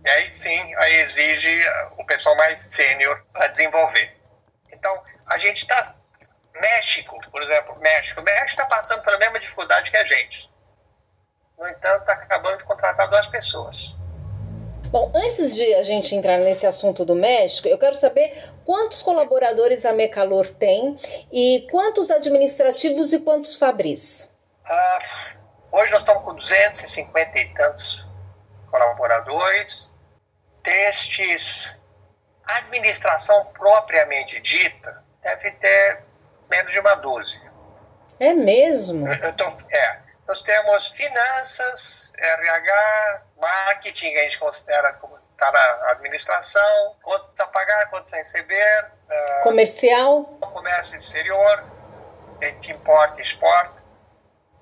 [0.03, 1.61] E aí sim, aí exige
[1.97, 4.17] o pessoal mais sênior para desenvolver.
[4.71, 5.81] Então, a gente está
[6.61, 8.21] México, por exemplo, México.
[8.21, 10.49] O México está passando pela mesma dificuldade que a gente.
[11.57, 13.97] No entanto, está acabando de contratar duas pessoas.
[14.89, 18.31] Bom, antes de a gente entrar nesse assunto do México, eu quero saber
[18.65, 20.97] quantos colaboradores a Mecalor tem
[21.31, 24.35] e quantos administrativos e quantos fabris.
[24.65, 24.99] Ah,
[25.71, 28.07] hoje nós estamos com 250 e tantos
[28.71, 29.93] colaboradores.
[30.63, 31.79] Destes,
[32.45, 36.08] administração propriamente dita deve ter
[36.49, 37.51] menos de uma dúzia.
[38.19, 39.05] É mesmo?
[39.37, 39.99] Tô, é.
[40.27, 47.89] Nós temos finanças, RH, marketing, a gente considera como está na administração, quantos a pagar,
[47.89, 48.91] quantos a receber.
[49.09, 50.25] Uh, Comercial.
[50.39, 51.63] Comércio exterior,
[52.41, 53.79] a gente importa e exporta.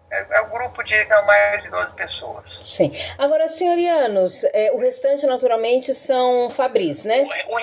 [0.10, 2.62] É, é um grupo de não, mais de 12 pessoas.
[2.64, 2.92] Sim.
[3.18, 7.28] Agora, senhorianos, é, o restante naturalmente são fabris, né?
[7.50, 7.58] O, o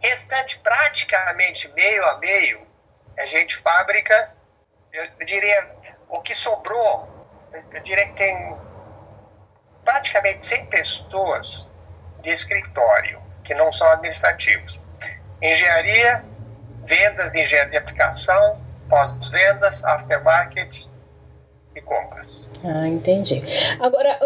[0.00, 2.64] restante praticamente meio a meio
[3.16, 4.32] a gente fábrica,
[4.92, 5.68] eu, diria,
[6.08, 7.08] o que sobrou,
[7.72, 8.56] eu diria que tem
[9.84, 11.72] praticamente 100 pessoas
[12.20, 14.82] de escritório, que não são administrativos.
[15.42, 16.24] Engenharia,
[16.84, 20.86] vendas, engenharia de aplicação, pós-vendas, aftermarket,
[21.74, 22.48] e compras.
[22.64, 23.42] Ah, entendi.
[23.80, 24.18] Agora,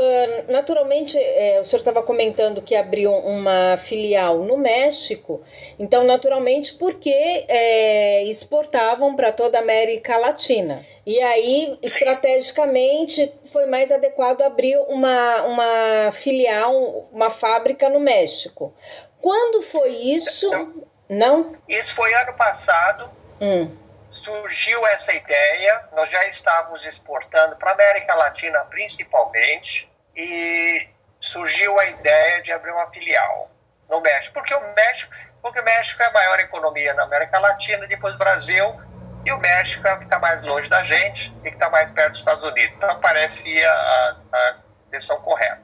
[0.49, 5.41] naturalmente, é, o senhor estava comentando que abriu uma filial no México,
[5.79, 7.11] então, naturalmente, porque
[7.49, 10.81] é, exportavam para toda a América Latina.
[11.07, 11.79] E aí, Sim.
[11.83, 18.73] estrategicamente, foi mais adequado abrir uma, uma filial, uma fábrica no México.
[19.21, 20.51] Quando foi isso?
[20.51, 20.89] Não?
[21.09, 21.53] Não?
[21.69, 23.09] Isso foi ano passado.
[23.41, 30.89] Hum surgiu essa ideia, nós já estávamos exportando para a América Latina principalmente, e
[31.21, 33.51] surgiu a ideia de abrir uma filial
[33.89, 37.87] no México, porque o México, porque o México é a maior economia na América Latina,
[37.87, 38.81] depois do Brasil,
[39.25, 41.91] e o México é o que está mais longe da gente e que está mais
[41.91, 42.77] perto dos Estados Unidos.
[42.77, 44.57] Então parecia a, a
[44.91, 45.61] decisão correta.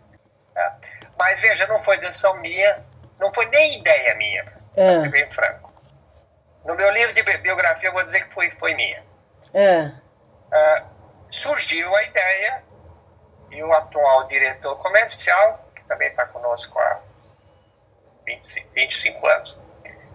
[0.55, 0.73] Né?
[1.19, 2.85] Mas veja, não foi decisão minha,
[3.19, 4.95] não foi nem ideia minha, para é.
[4.95, 5.64] ser bem franco.
[6.65, 9.03] No meu livro de biografia eu vou dizer que foi, foi minha.
[9.53, 9.83] É.
[9.85, 10.85] Uh,
[11.31, 12.63] surgiu a ideia
[13.51, 17.01] e o atual diretor comercial, que também está conosco há
[18.27, 19.59] 25, 25 anos,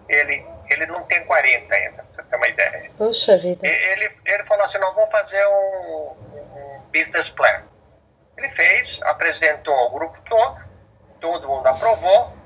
[0.08, 2.90] ele, ele não tem 40 ainda, para você ter uma ideia.
[2.96, 3.66] Puxa vida.
[3.66, 7.62] Ele, ele falou assim, não, vamos fazer um, um business plan.
[8.36, 10.60] Ele fez, apresentou ao grupo todo,
[11.20, 12.36] todo mundo aprovou,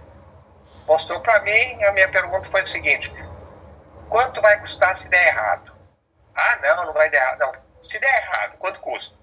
[0.87, 3.13] mostrou para mim, a minha pergunta foi a seguinte,
[4.09, 5.73] quanto vai custar se der errado?
[6.35, 7.39] Ah, não, não vai dar errado.
[7.41, 9.17] Não, se der errado, quanto custa?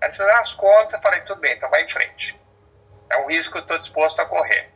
[0.00, 2.38] Aí fizeram as contas, eu falei, tudo bem, então vai em frente.
[3.10, 4.70] É um risco que eu estou disposto a correr.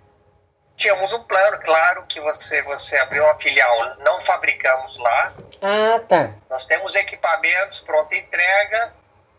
[0.76, 5.32] Tínhamos um plano, claro, que você, você abriu uma filial, não fabricamos lá.
[5.62, 6.34] Ah, tá.
[6.50, 8.92] Nós temos equipamentos, pronta entrega,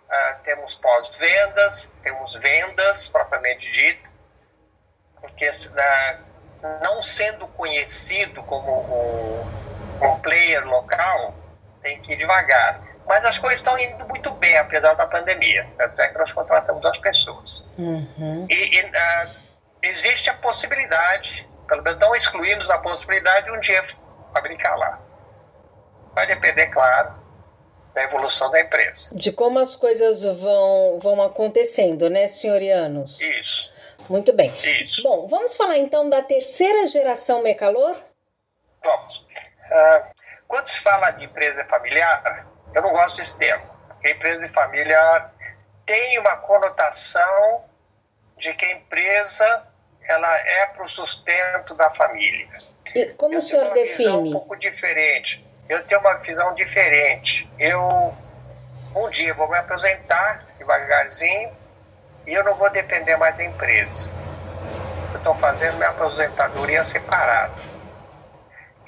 [0.08, 4.10] uh, temos pós-vendas, temos vendas, propriamente dito,
[5.20, 9.63] porque uh, não sendo conhecido como um,
[10.06, 11.36] um player local,
[11.82, 12.82] tem que ir devagar.
[13.08, 15.68] Mas as coisas estão indo muito bem, apesar da pandemia.
[15.78, 17.66] Até que nós contratamos duas pessoas.
[17.78, 18.48] Uhum.
[18.50, 19.30] E, e uh,
[19.82, 23.84] existe a possibilidade, pelo menos não excluímos a possibilidade de um dia
[24.34, 25.00] fabricar lá.
[26.16, 27.14] Vai depender, claro,
[27.94, 29.10] da evolução da empresa.
[29.14, 33.20] De como as coisas vão, vão acontecendo, né, senhorianos?
[33.20, 33.74] Isso.
[34.10, 34.48] Muito bem.
[34.82, 35.04] Isso.
[35.04, 37.96] Bom, vamos falar então da terceira geração Mecalor?
[38.84, 39.26] Vamos.
[39.74, 40.08] Uh,
[40.48, 45.26] quando se fala de empresa familiar, eu não gosto desse termo, porque empresa de família
[45.86, 47.66] tem uma conotação
[48.38, 49.68] de que a empresa
[50.04, 52.48] ela é para o sustento da família.
[52.94, 53.98] E como eu o senhor uma define?
[53.98, 55.46] Visão um pouco diferente.
[55.68, 57.52] Eu tenho uma visão diferente.
[57.58, 58.16] Eu
[58.96, 61.52] um dia vou me aposentar devagarzinho
[62.28, 64.12] e eu não vou depender mais da empresa.
[65.12, 67.54] Eu estou fazendo minha aposentadoria separada.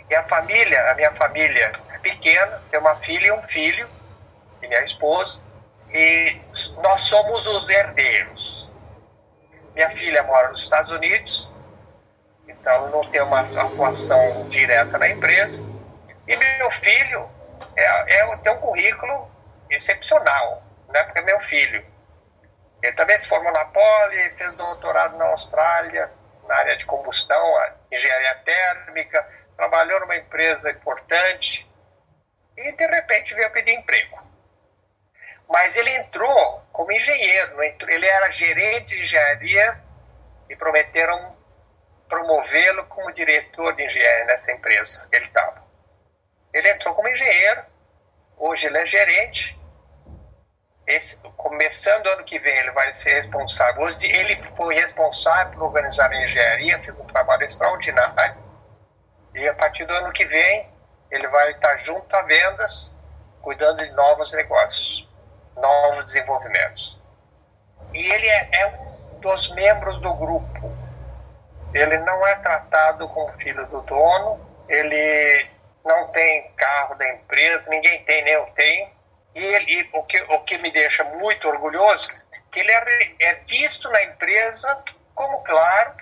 [0.09, 3.89] E a família, a minha família é pequena, tem uma filha e um filho,
[4.61, 5.43] e minha esposa,
[5.89, 6.39] e
[6.83, 8.71] nós somos os herdeiros.
[9.73, 11.51] Minha filha mora nos Estados Unidos,
[12.47, 15.63] então não tem uma atuação direta na empresa.
[16.27, 17.29] E meu filho
[17.75, 19.29] é, é, tem um currículo
[19.69, 20.63] excepcional,
[20.93, 21.03] né?
[21.03, 21.85] porque é meu filho.
[22.81, 26.09] Ele também se formou na Poli, fez doutorado na Austrália,
[26.47, 27.53] na área de combustão,
[27.91, 31.69] engenharia térmica, trabalhou numa empresa importante
[32.57, 34.23] e de repente veio pedir emprego.
[35.47, 39.79] Mas ele entrou como engenheiro, ele era gerente de engenharia
[40.49, 41.35] e prometeram
[42.07, 45.63] promovê-lo como diretor de engenharia nessa empresa que ele estava.
[46.53, 47.63] Ele entrou como engenheiro,
[48.37, 49.59] hoje ele é gerente.
[50.87, 53.81] Esse, começando ano que vem, ele vai ser responsável.
[53.81, 58.44] Hoje, ele foi responsável por organizar a engenharia, fez um trabalho extraordinário.
[59.35, 60.67] E a partir do ano que vem,
[61.11, 62.97] ele vai estar junto a vendas,
[63.41, 65.07] cuidando de novos negócios
[65.55, 67.01] novos desenvolvimentos.
[67.93, 70.71] E ele é, é um dos membros do grupo.
[71.73, 75.49] Ele não é tratado como filho do dono, ele
[75.83, 78.89] não tem carro da empresa, ninguém tem, nem eu tenho.
[79.35, 82.09] E, ele, e o, que, o que me deixa muito orgulhoso,
[82.51, 85.93] que ele é, é visto na empresa como, claro,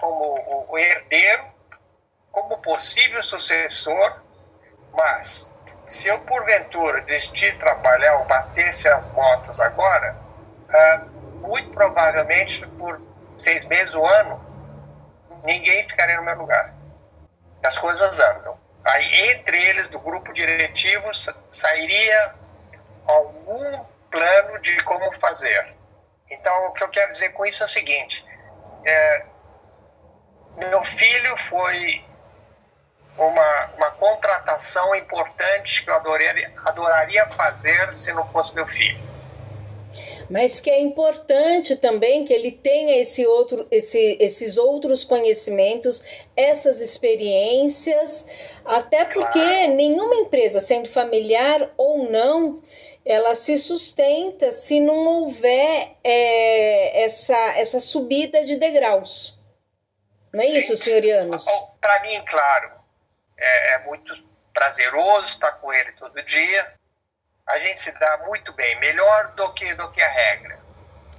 [0.00, 1.44] como o, o herdeiro,
[2.42, 4.22] como possível sucessor,
[4.92, 5.52] mas
[5.86, 10.16] se eu porventura desistir de trabalhar ou batesse as motos agora,
[10.68, 11.04] ah,
[11.40, 13.00] muito provavelmente por
[13.36, 14.40] seis meses do ano,
[15.42, 16.74] ninguém ficaria no meu lugar.
[17.64, 18.56] As coisas andam.
[18.84, 21.10] Aí, entre eles, do grupo diretivo,
[21.50, 22.34] sairia
[23.06, 25.74] algum plano de como fazer.
[26.30, 28.24] Então, o que eu quero dizer com isso é o seguinte:
[28.86, 29.24] é,
[30.56, 32.04] meu filho foi
[33.18, 39.08] uma, uma contratação importante que eu adoraria, adoraria fazer se não fosse meu filho.
[40.30, 46.80] Mas que é importante também que ele tenha esse outro, esse, esses outros conhecimentos, essas
[46.80, 49.74] experiências, até porque claro.
[49.74, 52.62] nenhuma empresa, sendo familiar ou não,
[53.06, 59.38] ela se sustenta se não houver é, essa, essa subida de degraus.
[60.30, 60.58] Não é Sim.
[60.58, 61.46] isso, senhorianos?
[61.80, 62.77] Para mim, claro
[63.38, 64.14] é, é muito
[64.52, 66.74] prazeroso estar com ele todo dia.
[67.48, 70.58] A gente se dá muito bem, melhor do que, do que a regra.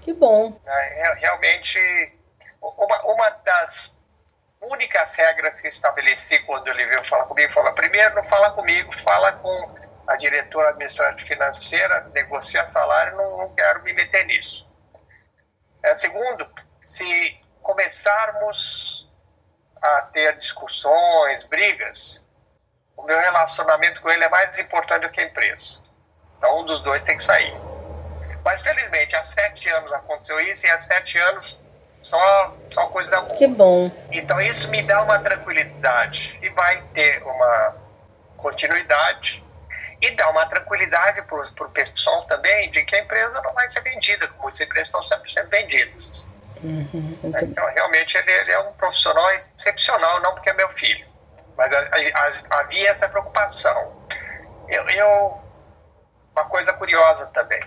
[0.01, 0.59] Que bom.
[0.65, 1.79] É, realmente
[2.61, 3.97] uma, uma das
[4.61, 9.31] únicas regras que estabeleci quando ele veio falar comigo, falou, primeiro, não fala comigo, fala
[9.33, 9.75] com
[10.07, 14.69] a diretora administrativa financeira, negocia salário, não, não quero me meter nisso.
[15.83, 16.47] É, segundo,
[16.83, 19.08] se começarmos
[19.81, 22.25] a ter discussões, brigas,
[22.95, 25.81] o meu relacionamento com ele é mais importante do que a empresa.
[26.37, 27.53] Então, um dos dois tem que sair.
[28.43, 31.59] Mas, felizmente, há sete anos aconteceu isso e há sete anos
[32.01, 33.37] só, só coisa boa.
[33.37, 33.91] Que bom.
[34.11, 37.75] Então, isso me dá uma tranquilidade e vai ter uma
[38.37, 39.43] continuidade
[40.01, 43.81] e dá uma tranquilidade para o pessoal também de que a empresa não vai ser
[43.81, 46.27] vendida, como muitas empresas estão sempre sendo vendidas.
[46.63, 51.05] Uhum, então, realmente, ele, ele, é um profissional excepcional, não porque é meu filho,
[51.55, 54.05] mas a, a, havia essa preocupação.
[54.67, 55.41] Eu, eu,
[56.33, 57.63] uma coisa curiosa também,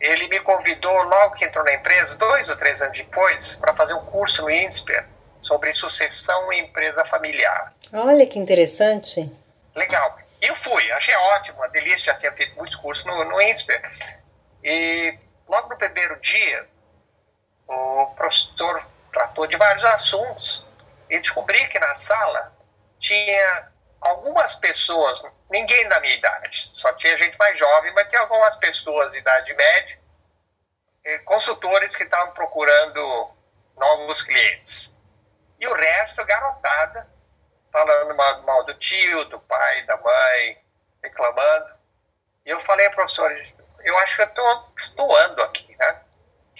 [0.00, 3.92] ele me convidou logo que entrou na empresa, dois ou três anos depois, para fazer
[3.92, 5.04] um curso no INSPER
[5.40, 7.74] sobre sucessão em empresa familiar.
[7.92, 9.30] Olha que interessante.
[9.74, 10.18] Legal.
[10.40, 13.82] Eu fui, achei ótimo, uma delícia, já tinha feito muitos cursos no, no INSPER.
[14.64, 15.14] E
[15.46, 16.66] logo no primeiro dia,
[17.70, 20.68] o professor tratou de vários assuntos
[21.08, 22.52] e descobri que na sala
[22.98, 28.56] tinha algumas pessoas, ninguém da minha idade, só tinha gente mais jovem, mas tinha algumas
[28.56, 30.00] pessoas de idade média,
[31.24, 33.30] consultores que estavam procurando
[33.76, 34.94] novos clientes.
[35.58, 37.08] E o resto, garotada,
[37.72, 40.58] falando mal, mal do tio, do pai, da mãe,
[41.02, 41.74] reclamando.
[42.44, 43.30] E eu falei, professor,
[43.80, 46.00] eu acho que eu estou estuando aqui, né?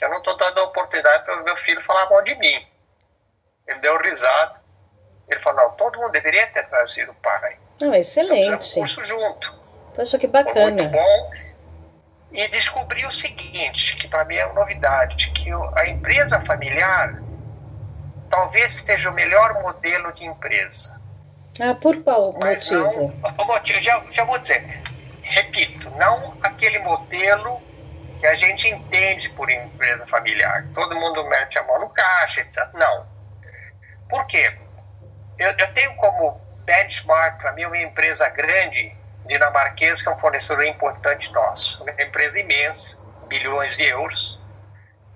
[0.00, 2.66] Que eu não estou dando a oportunidade para o meu filho falar mal de mim.
[3.68, 4.58] Ele deu risada.
[5.28, 7.58] Ele falou, não, todo mundo deveria ter trazido o pai.
[7.82, 8.50] Não, excelente.
[8.50, 9.54] um curso junto.
[9.94, 10.54] Poxa, que bacana.
[10.54, 11.30] Foi muito bom.
[12.32, 17.20] E descobri o seguinte, que para mim é uma novidade, que a empresa familiar
[18.30, 20.98] talvez seja o melhor modelo de empresa.
[21.60, 23.12] Ah, por qual Mas motivo?
[23.36, 24.62] Não, motivo, já, já vou dizer.
[25.20, 27.60] Repito, não aquele modelo
[28.20, 30.66] que a gente entende por empresa familiar.
[30.74, 32.68] Todo mundo mete a mão no caixa, etc.
[32.74, 33.06] Não.
[34.08, 34.54] Por quê?
[35.38, 38.94] Eu, eu tenho como benchmark para mim uma empresa grande
[39.26, 41.82] dinamarquesa que é um fornecedor importante nosso.
[41.82, 44.38] Uma empresa imensa, bilhões de euros.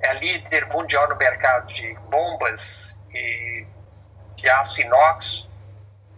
[0.01, 3.67] É líder mundial no mercado de bombas e
[4.37, 5.49] de aço inox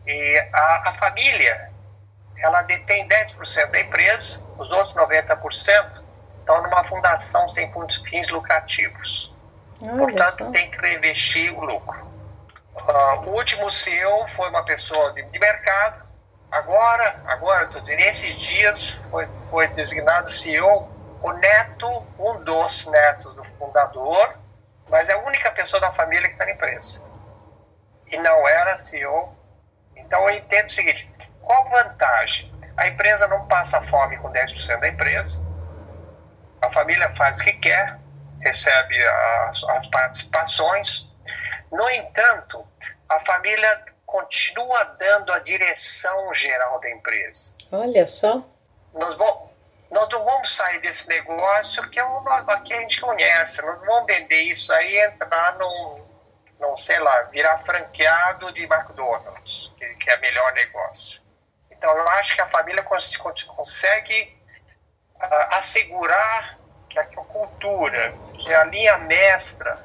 [0.06, 1.70] e a, a família,
[2.38, 6.05] ela detém 10% da empresa, os outros 90%
[6.46, 7.70] estão numa fundação sem
[8.08, 9.34] fins lucrativos.
[9.82, 10.50] Olha Portanto, só.
[10.50, 12.06] tem que reinvestir o lucro.
[12.74, 16.06] Uh, o último CEO foi uma pessoa de, de mercado.
[16.50, 20.88] Agora, agora, estou dizendo, nesses dias foi, foi designado CEO
[21.22, 24.34] o neto, um dos netos do fundador,
[24.88, 27.02] mas é a única pessoa da família que está na empresa.
[28.06, 29.36] E não era CEO
[30.06, 31.10] então eu entendo o seguinte:
[31.42, 32.54] qual vantagem?
[32.76, 35.45] A empresa não passa fome com 10% da empresa,
[36.62, 37.98] a família faz o que quer,
[38.40, 41.14] recebe as, as participações.
[41.70, 42.66] No entanto,
[43.08, 47.54] a família continua dando a direção geral da empresa.
[47.72, 48.44] Olha só.
[48.94, 49.50] Nós, vamos,
[49.90, 53.86] nós não vamos sair desse negócio que é uma, que a gente conhece, nós não
[53.86, 56.06] vamos vender isso aí e entrar num,
[56.58, 61.20] não sei lá, virar franqueado de McDonald's, que, que é melhor negócio.
[61.70, 64.35] Então, eu acho que a família cons consegue
[65.52, 66.58] assegurar
[66.88, 69.84] que a cultura, que a linha mestra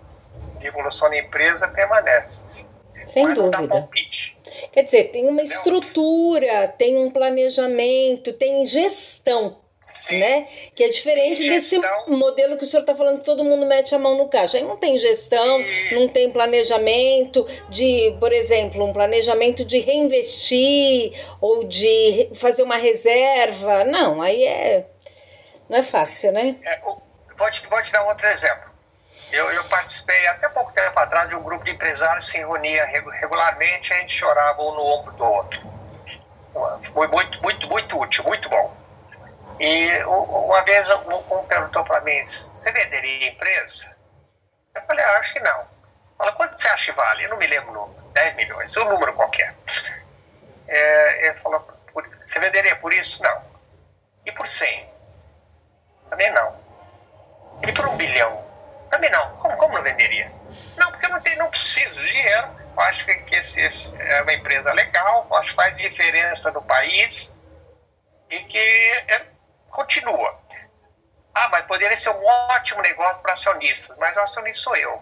[0.60, 2.70] de evolução da empresa permanece.
[3.06, 3.90] Sem dúvida.
[4.72, 10.20] Quer dizer, tem uma estrutura, tem um planejamento, tem gestão Sim.
[10.20, 10.46] né?
[10.76, 14.00] Que é diferente desse modelo que o senhor está falando, que todo mundo mete a
[14.00, 14.58] mão no caixa.
[14.58, 15.96] Aí não tem gestão, e...
[15.96, 23.84] não tem planejamento de, por exemplo, um planejamento de reinvestir ou de fazer uma reserva.
[23.84, 24.86] Não, aí é.
[25.72, 26.54] Não é fácil, né?
[26.66, 28.70] É, vou, te, vou te dar um outro exemplo.
[29.32, 32.86] Eu, eu, participei até pouco tempo atrás de um grupo de empresários que se reunia
[32.86, 35.62] regularmente a gente chorava um no ombro do outro.
[36.94, 38.76] Foi muito, muito, muito útil, muito bom.
[39.62, 43.96] E uma vez um perguntou para mim, você venderia empresa?
[44.76, 45.66] Eu falei, ah, acho que não.
[46.18, 47.24] Fala, quanto você acha que vale?
[47.24, 49.56] Eu não me lembro o número, 10 milhões, um número qualquer.
[50.68, 51.66] É, ele falou,
[52.26, 53.24] você venderia por isso?
[53.24, 53.42] Não.
[54.26, 54.91] E por 100?
[56.12, 56.60] Também não.
[57.66, 58.44] E por um bilhão?
[58.92, 59.38] Também não.
[59.38, 60.30] Como, como não venderia?
[60.76, 62.50] Não, porque eu não, tenho, não preciso de dinheiro.
[62.76, 66.62] Eu acho que, que esse, esse é uma empresa legal, acho que faz diferença no
[66.62, 67.40] país
[68.30, 69.26] e que
[69.70, 70.38] continua.
[71.34, 75.02] Ah, mas poderia ser um ótimo negócio para acionistas, mas o acionista sou eu.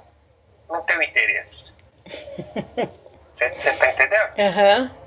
[0.70, 1.76] não tenho interesse.
[3.34, 4.32] Você está entendendo?
[4.38, 4.99] Uhum.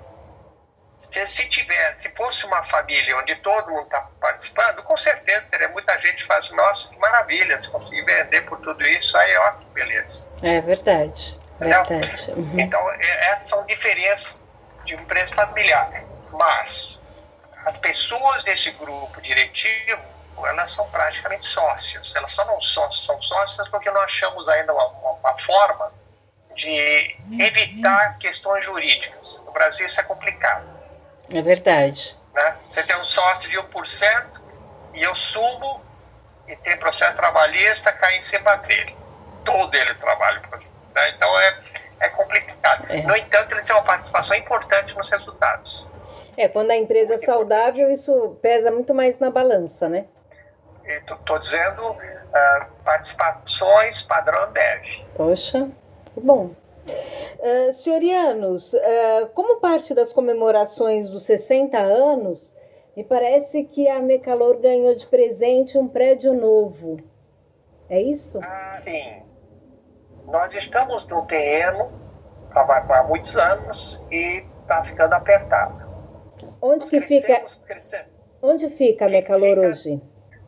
[1.02, 5.68] Se, se tiver, se fosse uma família onde todo mundo está participando, com certeza teria
[5.68, 9.50] muita gente que faz, nossa, que maravilha, se conseguir vender por tudo isso, aí ó,
[9.52, 10.32] que beleza.
[10.42, 11.40] É verdade.
[11.58, 12.30] verdade.
[12.30, 12.60] Uhum.
[12.60, 14.46] Então, é, essas são diferenças
[14.84, 16.04] de empresa familiar.
[16.30, 17.04] Mas
[17.66, 20.02] as pessoas desse grupo diretivo,
[20.46, 22.14] elas são praticamente sócias.
[22.14, 25.92] Elas só não são, são sócias porque não achamos ainda uma, uma forma
[26.54, 29.42] de evitar questões jurídicas.
[29.44, 30.71] No Brasil isso é complicado.
[31.32, 32.16] É verdade.
[32.34, 32.56] Né?
[32.70, 34.40] Você tem um sócio de 1%
[34.94, 35.80] e eu sumo
[36.48, 38.96] e tem processo trabalhista, cai em cima dele.
[39.44, 40.40] Todo ele trabalha.
[40.94, 41.10] Né?
[41.16, 41.62] Então é,
[42.00, 42.86] é complicado.
[42.88, 43.02] É.
[43.02, 45.86] No entanto, eles têm uma participação importante nos resultados.
[46.36, 50.06] É, quando a empresa é saudável, isso pesa muito mais na balança, né?
[50.84, 54.82] Estou dizendo uh, participações padrão Ambev.
[55.14, 55.68] Poxa,
[56.12, 56.50] que bom.
[57.42, 62.56] Uh, senhorianos, uh, como parte das comemorações dos 60 anos,
[62.96, 67.00] me parece que a Mecalor ganhou de presente um prédio novo.
[67.90, 68.38] É isso?
[68.44, 69.24] Ah, sim.
[70.26, 71.90] Nós estamos no terreno
[72.54, 75.90] há muitos anos e está ficando apertado.
[76.60, 77.42] Onde que fica?
[77.66, 78.08] Crescendo.
[78.40, 80.02] Onde fica a Mecalor fica, hoje?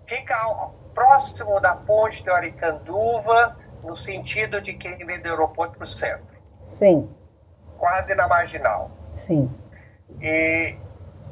[0.07, 5.87] Fica próximo da ponte de Aricanduva, no sentido de quem vem do aeroporto para o
[5.87, 6.34] centro.
[6.67, 7.09] Sim.
[7.79, 8.91] Quase na marginal.
[9.27, 9.51] Sim.
[10.21, 10.77] E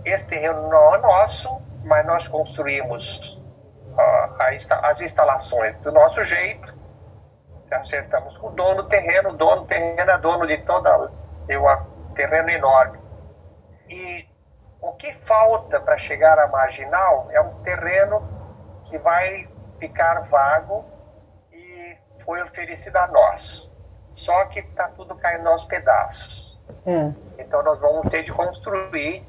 [0.04, 3.40] esse terreno não é nosso, mas nós construímos
[3.92, 6.74] uh, as instalações do nosso jeito.
[7.64, 11.10] Se acertamos com o dono do terreno, o dono do terreno é dono de toda.
[11.46, 12.98] Tem um terreno enorme.
[13.88, 14.26] E
[14.80, 18.22] o que falta para chegar à marginal é um terreno
[18.84, 20.92] que vai ficar vago
[22.24, 23.71] foi oferecida a nós.
[24.14, 26.58] Só que está tudo caindo aos pedaços.
[26.86, 27.42] É.
[27.42, 29.26] Então nós vamos ter de construir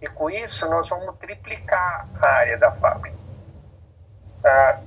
[0.00, 3.16] e com isso nós vamos triplicar a área da fábrica.
[4.44, 4.80] Ah,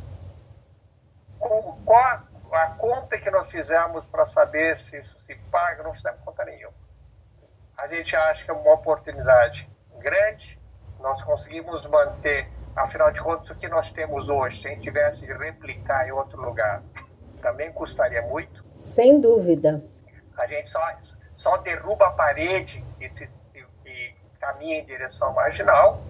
[1.40, 2.24] com, qual a,
[2.54, 5.84] a, conta que nós fizemos para saber se isso se paga?
[5.84, 6.74] Não fizemos conta nenhuma.
[7.78, 10.60] A gente acha que é uma oportunidade grande,
[11.00, 15.26] nós conseguimos manter Afinal de contas, o que nós temos hoje, se a gente tivesse
[15.26, 16.82] de replicar em outro lugar,
[17.42, 18.61] também custaria muito?
[18.92, 19.84] Sem dúvida.
[20.38, 20.80] A gente só,
[21.34, 23.30] só derruba a parede e, se,
[23.86, 26.02] e, caminha em direção marginal.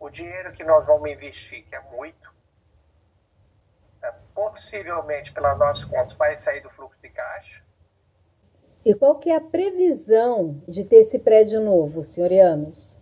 [0.00, 2.32] O dinheiro que nós vamos investir, que é muito,
[4.02, 7.62] é, possivelmente, pelas nossas contas, vai sair do fluxo de caixa.
[8.84, 12.98] E qual que é a previsão de ter esse prédio novo, senhorianos?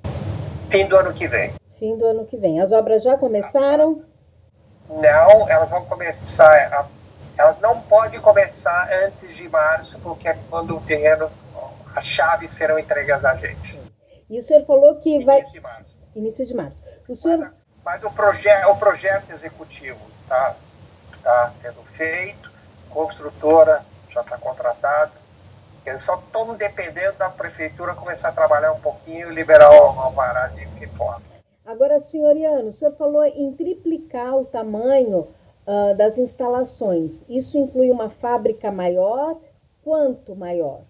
[0.68, 2.60] Fim do ano que vem fim do ano que vem.
[2.60, 4.04] As obras já começaram?
[4.88, 6.86] Não, elas vão começar.
[7.40, 11.30] Elas não podem começar antes de março, porque é quando o terreno,
[11.96, 13.80] as chaves serão entregues a gente.
[14.28, 15.38] E o senhor falou que Início vai.
[15.38, 15.98] Início de março.
[16.14, 16.76] Início de março.
[17.08, 17.38] O senhor...
[17.38, 20.54] Mas, mas o, proje o projeto executivo está
[21.22, 22.52] tá sendo feito,
[22.90, 25.12] construtora já está contratada.
[25.86, 30.48] Eles só estão dependendo da prefeitura começar a trabalhar um pouquinho e liberar o alvará
[30.48, 31.22] de reforma.
[31.64, 35.28] Agora, senhoriano, o senhor falou em triplicar o tamanho
[35.66, 37.24] uh, das instalações.
[37.28, 39.36] Isso inclui uma fábrica maior?
[39.82, 40.82] Quanto maior?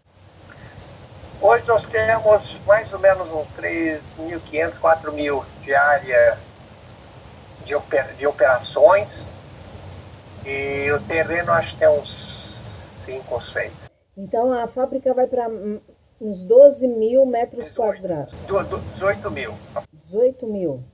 [1.41, 6.39] Hoje nós temos mais ou menos uns 3.500, 4.000 de área
[7.65, 9.27] de, oper de operações
[10.45, 13.73] e o terreno acho que é uns 5 ou 6.
[14.17, 15.49] Então a fábrica vai para
[16.21, 18.35] uns 12 mil metros 18, quadrados.
[18.95, 19.55] 18 mil.
[20.07, 20.85] 18 mil.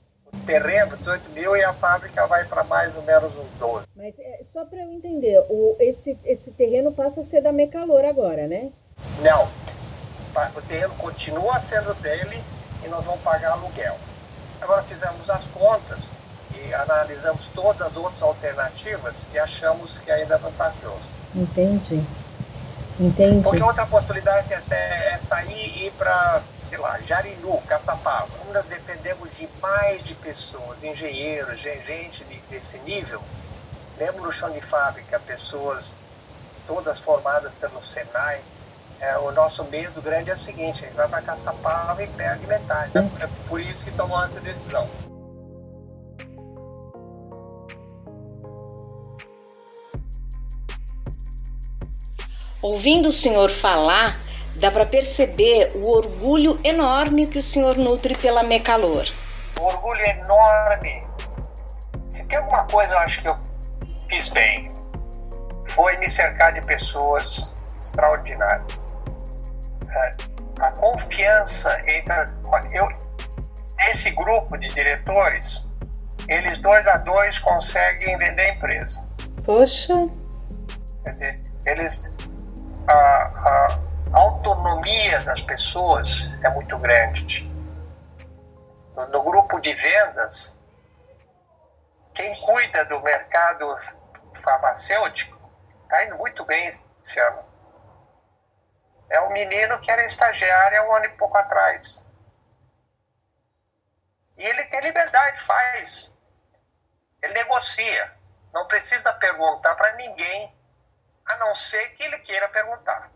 [0.46, 3.86] Terreno, 18 mil, e a fábrica vai para mais ou menos uns 12.
[3.96, 8.04] Mas é, só para eu entender, o, esse, esse terreno passa a ser da Mecalor
[8.04, 8.70] agora, né?
[9.20, 9.48] Não.
[10.54, 12.40] O terreno continua sendo dele
[12.84, 13.96] e nós vamos pagar aluguel.
[14.60, 16.08] Agora fizemos as contas
[16.54, 21.16] e analisamos todas as outras alternativas e achamos que ainda é vantajoso.
[21.34, 22.02] Entendi.
[22.98, 23.42] Entendi.
[23.42, 28.66] Porque outra possibilidade é, é sair e ir para sei lá, Jarinu, Caçapava, como nós
[28.66, 33.20] dependemos de mais de pessoas, engenheiros, gente desse nível,
[33.98, 35.94] mesmo no chão de fábrica, pessoas
[36.66, 38.40] todas formadas pelo Senai,
[39.00, 42.46] é, o nosso medo grande é o seguinte, a gente vai para Caçapava e perde
[42.46, 42.92] metade.
[42.94, 43.10] Né?
[43.20, 44.88] É por isso que tomamos essa decisão.
[52.62, 54.18] Ouvindo o senhor falar,
[54.56, 59.06] dá para perceber o orgulho enorme que o senhor nutre pela Mecalor.
[59.60, 61.06] O orgulho enorme.
[62.08, 63.36] Se tem alguma coisa eu acho que eu
[64.08, 64.72] fiz bem,
[65.68, 68.84] foi me cercar de pessoas extraordinárias.
[69.88, 70.10] É,
[70.60, 72.14] a confiança entre
[72.72, 72.88] eu,
[73.90, 75.70] esse grupo de diretores,
[76.28, 79.08] eles dois a dois conseguem vender a empresa.
[79.44, 80.08] Poxa.
[81.04, 82.10] Quer dizer, eles
[82.88, 87.44] a, a autonomia das pessoas é muito grande.
[88.94, 90.62] No, no grupo de vendas,
[92.14, 93.78] quem cuida do mercado
[94.42, 95.36] farmacêutico
[95.82, 97.44] está indo muito bem esse ano.
[99.10, 102.10] É um menino que era estagiário há um ano e pouco atrás.
[104.36, 106.16] E ele tem liberdade, faz.
[107.22, 108.12] Ele negocia.
[108.52, 110.54] Não precisa perguntar para ninguém,
[111.26, 113.10] a não ser que ele queira perguntar.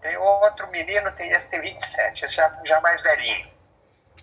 [0.00, 3.48] Tem outro menino, tem esse tem 27, esse já, já mais velhinho.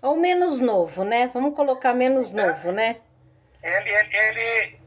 [0.01, 1.30] Ou menos novo, né?
[1.34, 2.45] Vamos colocar menos é.
[2.45, 2.97] novo, né?
[3.61, 4.80] Ele, ele, ele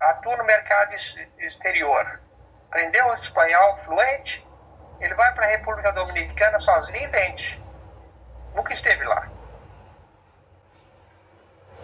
[0.00, 0.92] atua no mercado
[1.38, 2.20] exterior.
[2.68, 4.46] Aprendeu espanhol fluente,
[5.00, 7.62] ele vai para a República Dominicana sozinho e vende.
[8.54, 9.28] Nunca esteve lá.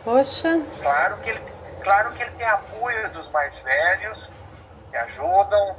[0.02, 0.60] Poxa.
[0.82, 1.40] Claro que ele,
[1.82, 4.30] claro que ele tem apoio dos mais velhos,
[4.90, 5.76] que ajudam.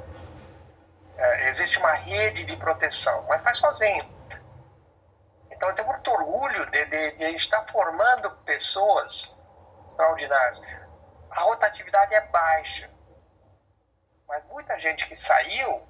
[1.18, 4.04] É, existe uma rede de proteção, mas faz sozinho.
[5.50, 9.38] Então eu tenho muito orgulho de, de, de estar formando pessoas
[9.88, 10.62] extraordinárias.
[11.32, 12.90] A rotatividade é baixa,
[14.28, 15.88] mas muita gente que saiu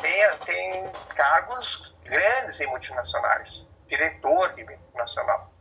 [0.00, 5.52] tem, tem cargos grandes em multinacionais, diretor de multinacional.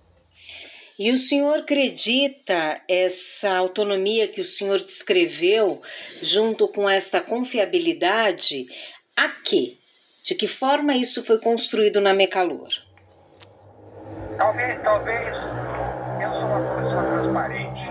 [1.00, 5.80] E o senhor acredita essa autonomia que o senhor descreveu,
[6.24, 8.66] junto com esta confiabilidade,
[9.16, 9.78] a quê?
[10.24, 12.70] De que forma isso foi construído na Mecalor?
[14.40, 15.56] Talvez, talvez
[16.20, 17.82] eu sou uma pessoa transparente.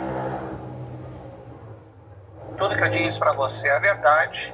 [2.58, 4.52] Tudo que eu disse para você é verdade.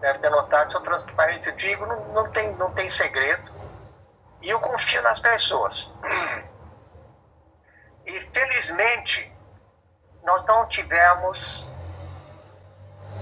[0.00, 1.48] Deve ter notado, sou transparente.
[1.48, 3.50] Eu digo, não, não, tem, não tem segredo.
[4.42, 5.92] E eu confio nas pessoas.
[8.06, 9.36] E felizmente,
[10.22, 11.72] nós não tivemos,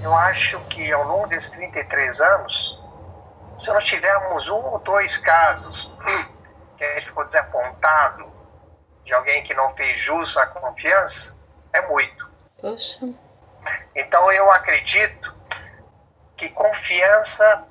[0.02, 2.82] eu acho que ao longo desses 33 anos,
[3.58, 5.96] se nós tivermos um ou dois casos
[6.76, 8.30] que a gente ficou desapontado
[9.04, 12.30] de alguém que não fez jus à confiança, é muito.
[12.60, 13.08] Poxa.
[13.94, 15.34] Então eu acredito
[16.36, 17.64] que confiança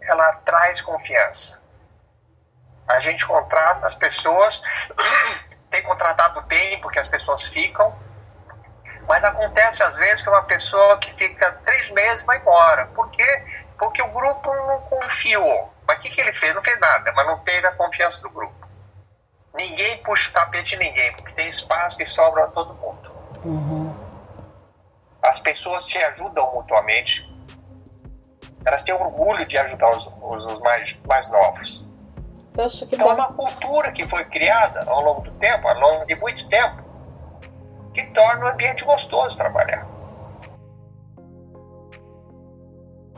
[0.00, 1.64] ela traz confiança.
[2.88, 4.62] A gente contrata as pessoas
[5.76, 7.94] tem contratado bem porque as pessoas ficam,
[9.06, 12.86] mas acontece às vezes que uma pessoa que fica três meses vai embora.
[12.86, 13.44] Por quê?
[13.78, 15.72] Porque o grupo não confiou.
[15.86, 16.54] Mas o que, que ele fez?
[16.54, 18.66] Não fez nada, mas não teve a confiança do grupo.
[19.54, 23.10] Ninguém puxa o tapete de ninguém, porque tem espaço que sobra a todo mundo.
[23.44, 23.94] Uhum.
[25.22, 27.30] As pessoas se ajudam mutuamente.
[28.66, 31.86] Elas têm orgulho de ajudar os, os, os mais, mais novos
[32.90, 36.48] então, é uma cultura que foi criada ao longo do tempo, ao longo de muito
[36.48, 36.82] tempo,
[37.92, 39.86] que torna o ambiente gostoso de trabalhar.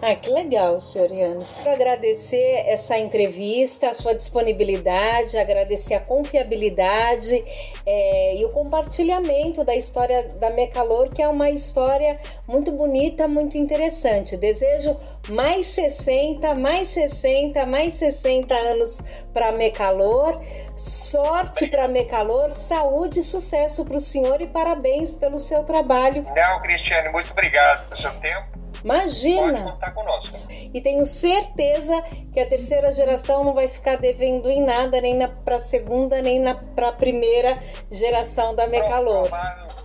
[0.00, 1.58] Ah, que legal, senhor Yannis.
[1.58, 7.44] Quero agradecer essa entrevista, a sua disponibilidade, agradecer a confiabilidade
[7.90, 13.56] é, e o compartilhamento da história da Mecalor, que é uma história muito bonita, muito
[13.56, 14.36] interessante.
[14.36, 14.94] Desejo
[15.30, 20.38] mais 60, mais 60, mais 60 anos para Mecalor.
[20.76, 26.26] Sorte para Mecalor, saúde e sucesso para o senhor e parabéns pelo seu trabalho.
[26.36, 29.52] Não, Cristiane, muito obrigado pelo seu tempo Imagina!
[29.52, 30.38] Pode contar conosco.
[30.50, 32.00] E tenho certeza
[32.32, 36.42] que a terceira geração não vai ficar devendo em nada, nem para a segunda, nem
[36.74, 37.58] para a primeira
[37.90, 39.28] geração da Mecalor.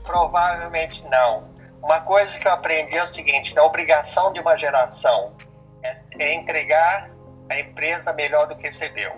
[0.06, 1.52] provavelmente não.
[1.82, 5.34] Uma coisa que eu aprendi é o seguinte: a obrigação de uma geração
[5.84, 7.12] é, é entregar
[7.52, 9.12] a empresa melhor do que recebeu.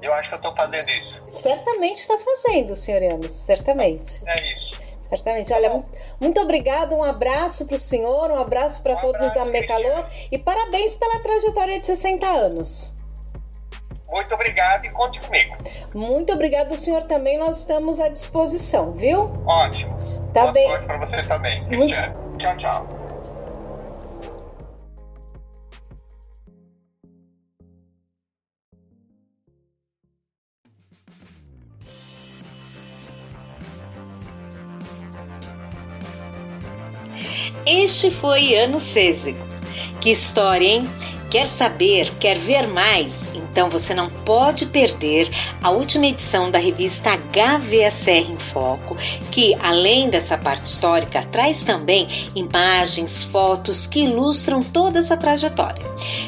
[0.00, 1.26] Eu acho que eu estou fazendo isso.
[1.30, 4.22] Certamente está fazendo, senhor Anos, certamente.
[4.26, 4.85] É isso.
[5.08, 5.52] Certamente.
[5.52, 5.90] Olha, muito,
[6.20, 10.06] muito obrigado, um abraço para o senhor, um abraço para um todos abraço, da Mecalor
[10.30, 12.96] e parabéns pela trajetória de 60 anos.
[14.08, 15.56] Muito obrigado e conte comigo.
[15.92, 17.38] Muito obrigado, senhor também.
[17.38, 19.32] Nós estamos à disposição, viu?
[19.44, 19.96] Ótimo.
[20.32, 20.68] Tá Boa bem.
[20.68, 22.14] sorte para você também, Cristiane.
[22.16, 22.38] Muito...
[22.38, 22.95] Tchau, tchau.
[37.66, 39.44] Este foi Ano Cêsigo.
[40.00, 40.88] Que história, hein?
[41.28, 42.12] Quer saber?
[42.20, 43.28] Quer ver mais?
[43.34, 45.28] Então você não pode perder
[45.60, 48.96] a última edição da revista HVSR em Foco,
[49.32, 52.06] que além dessa parte histórica traz também
[52.36, 55.82] imagens, fotos que ilustram toda essa trajetória.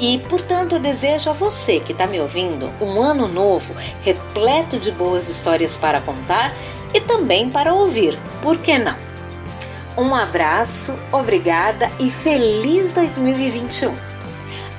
[0.00, 4.90] E portanto eu desejo a você que está me ouvindo um ano novo repleto de
[4.90, 6.54] boas histórias para contar
[6.94, 8.96] e também para ouvir, por que não?
[9.96, 13.94] Um abraço, obrigada e feliz 2021!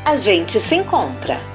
[0.04, 1.51] A gente se encontra!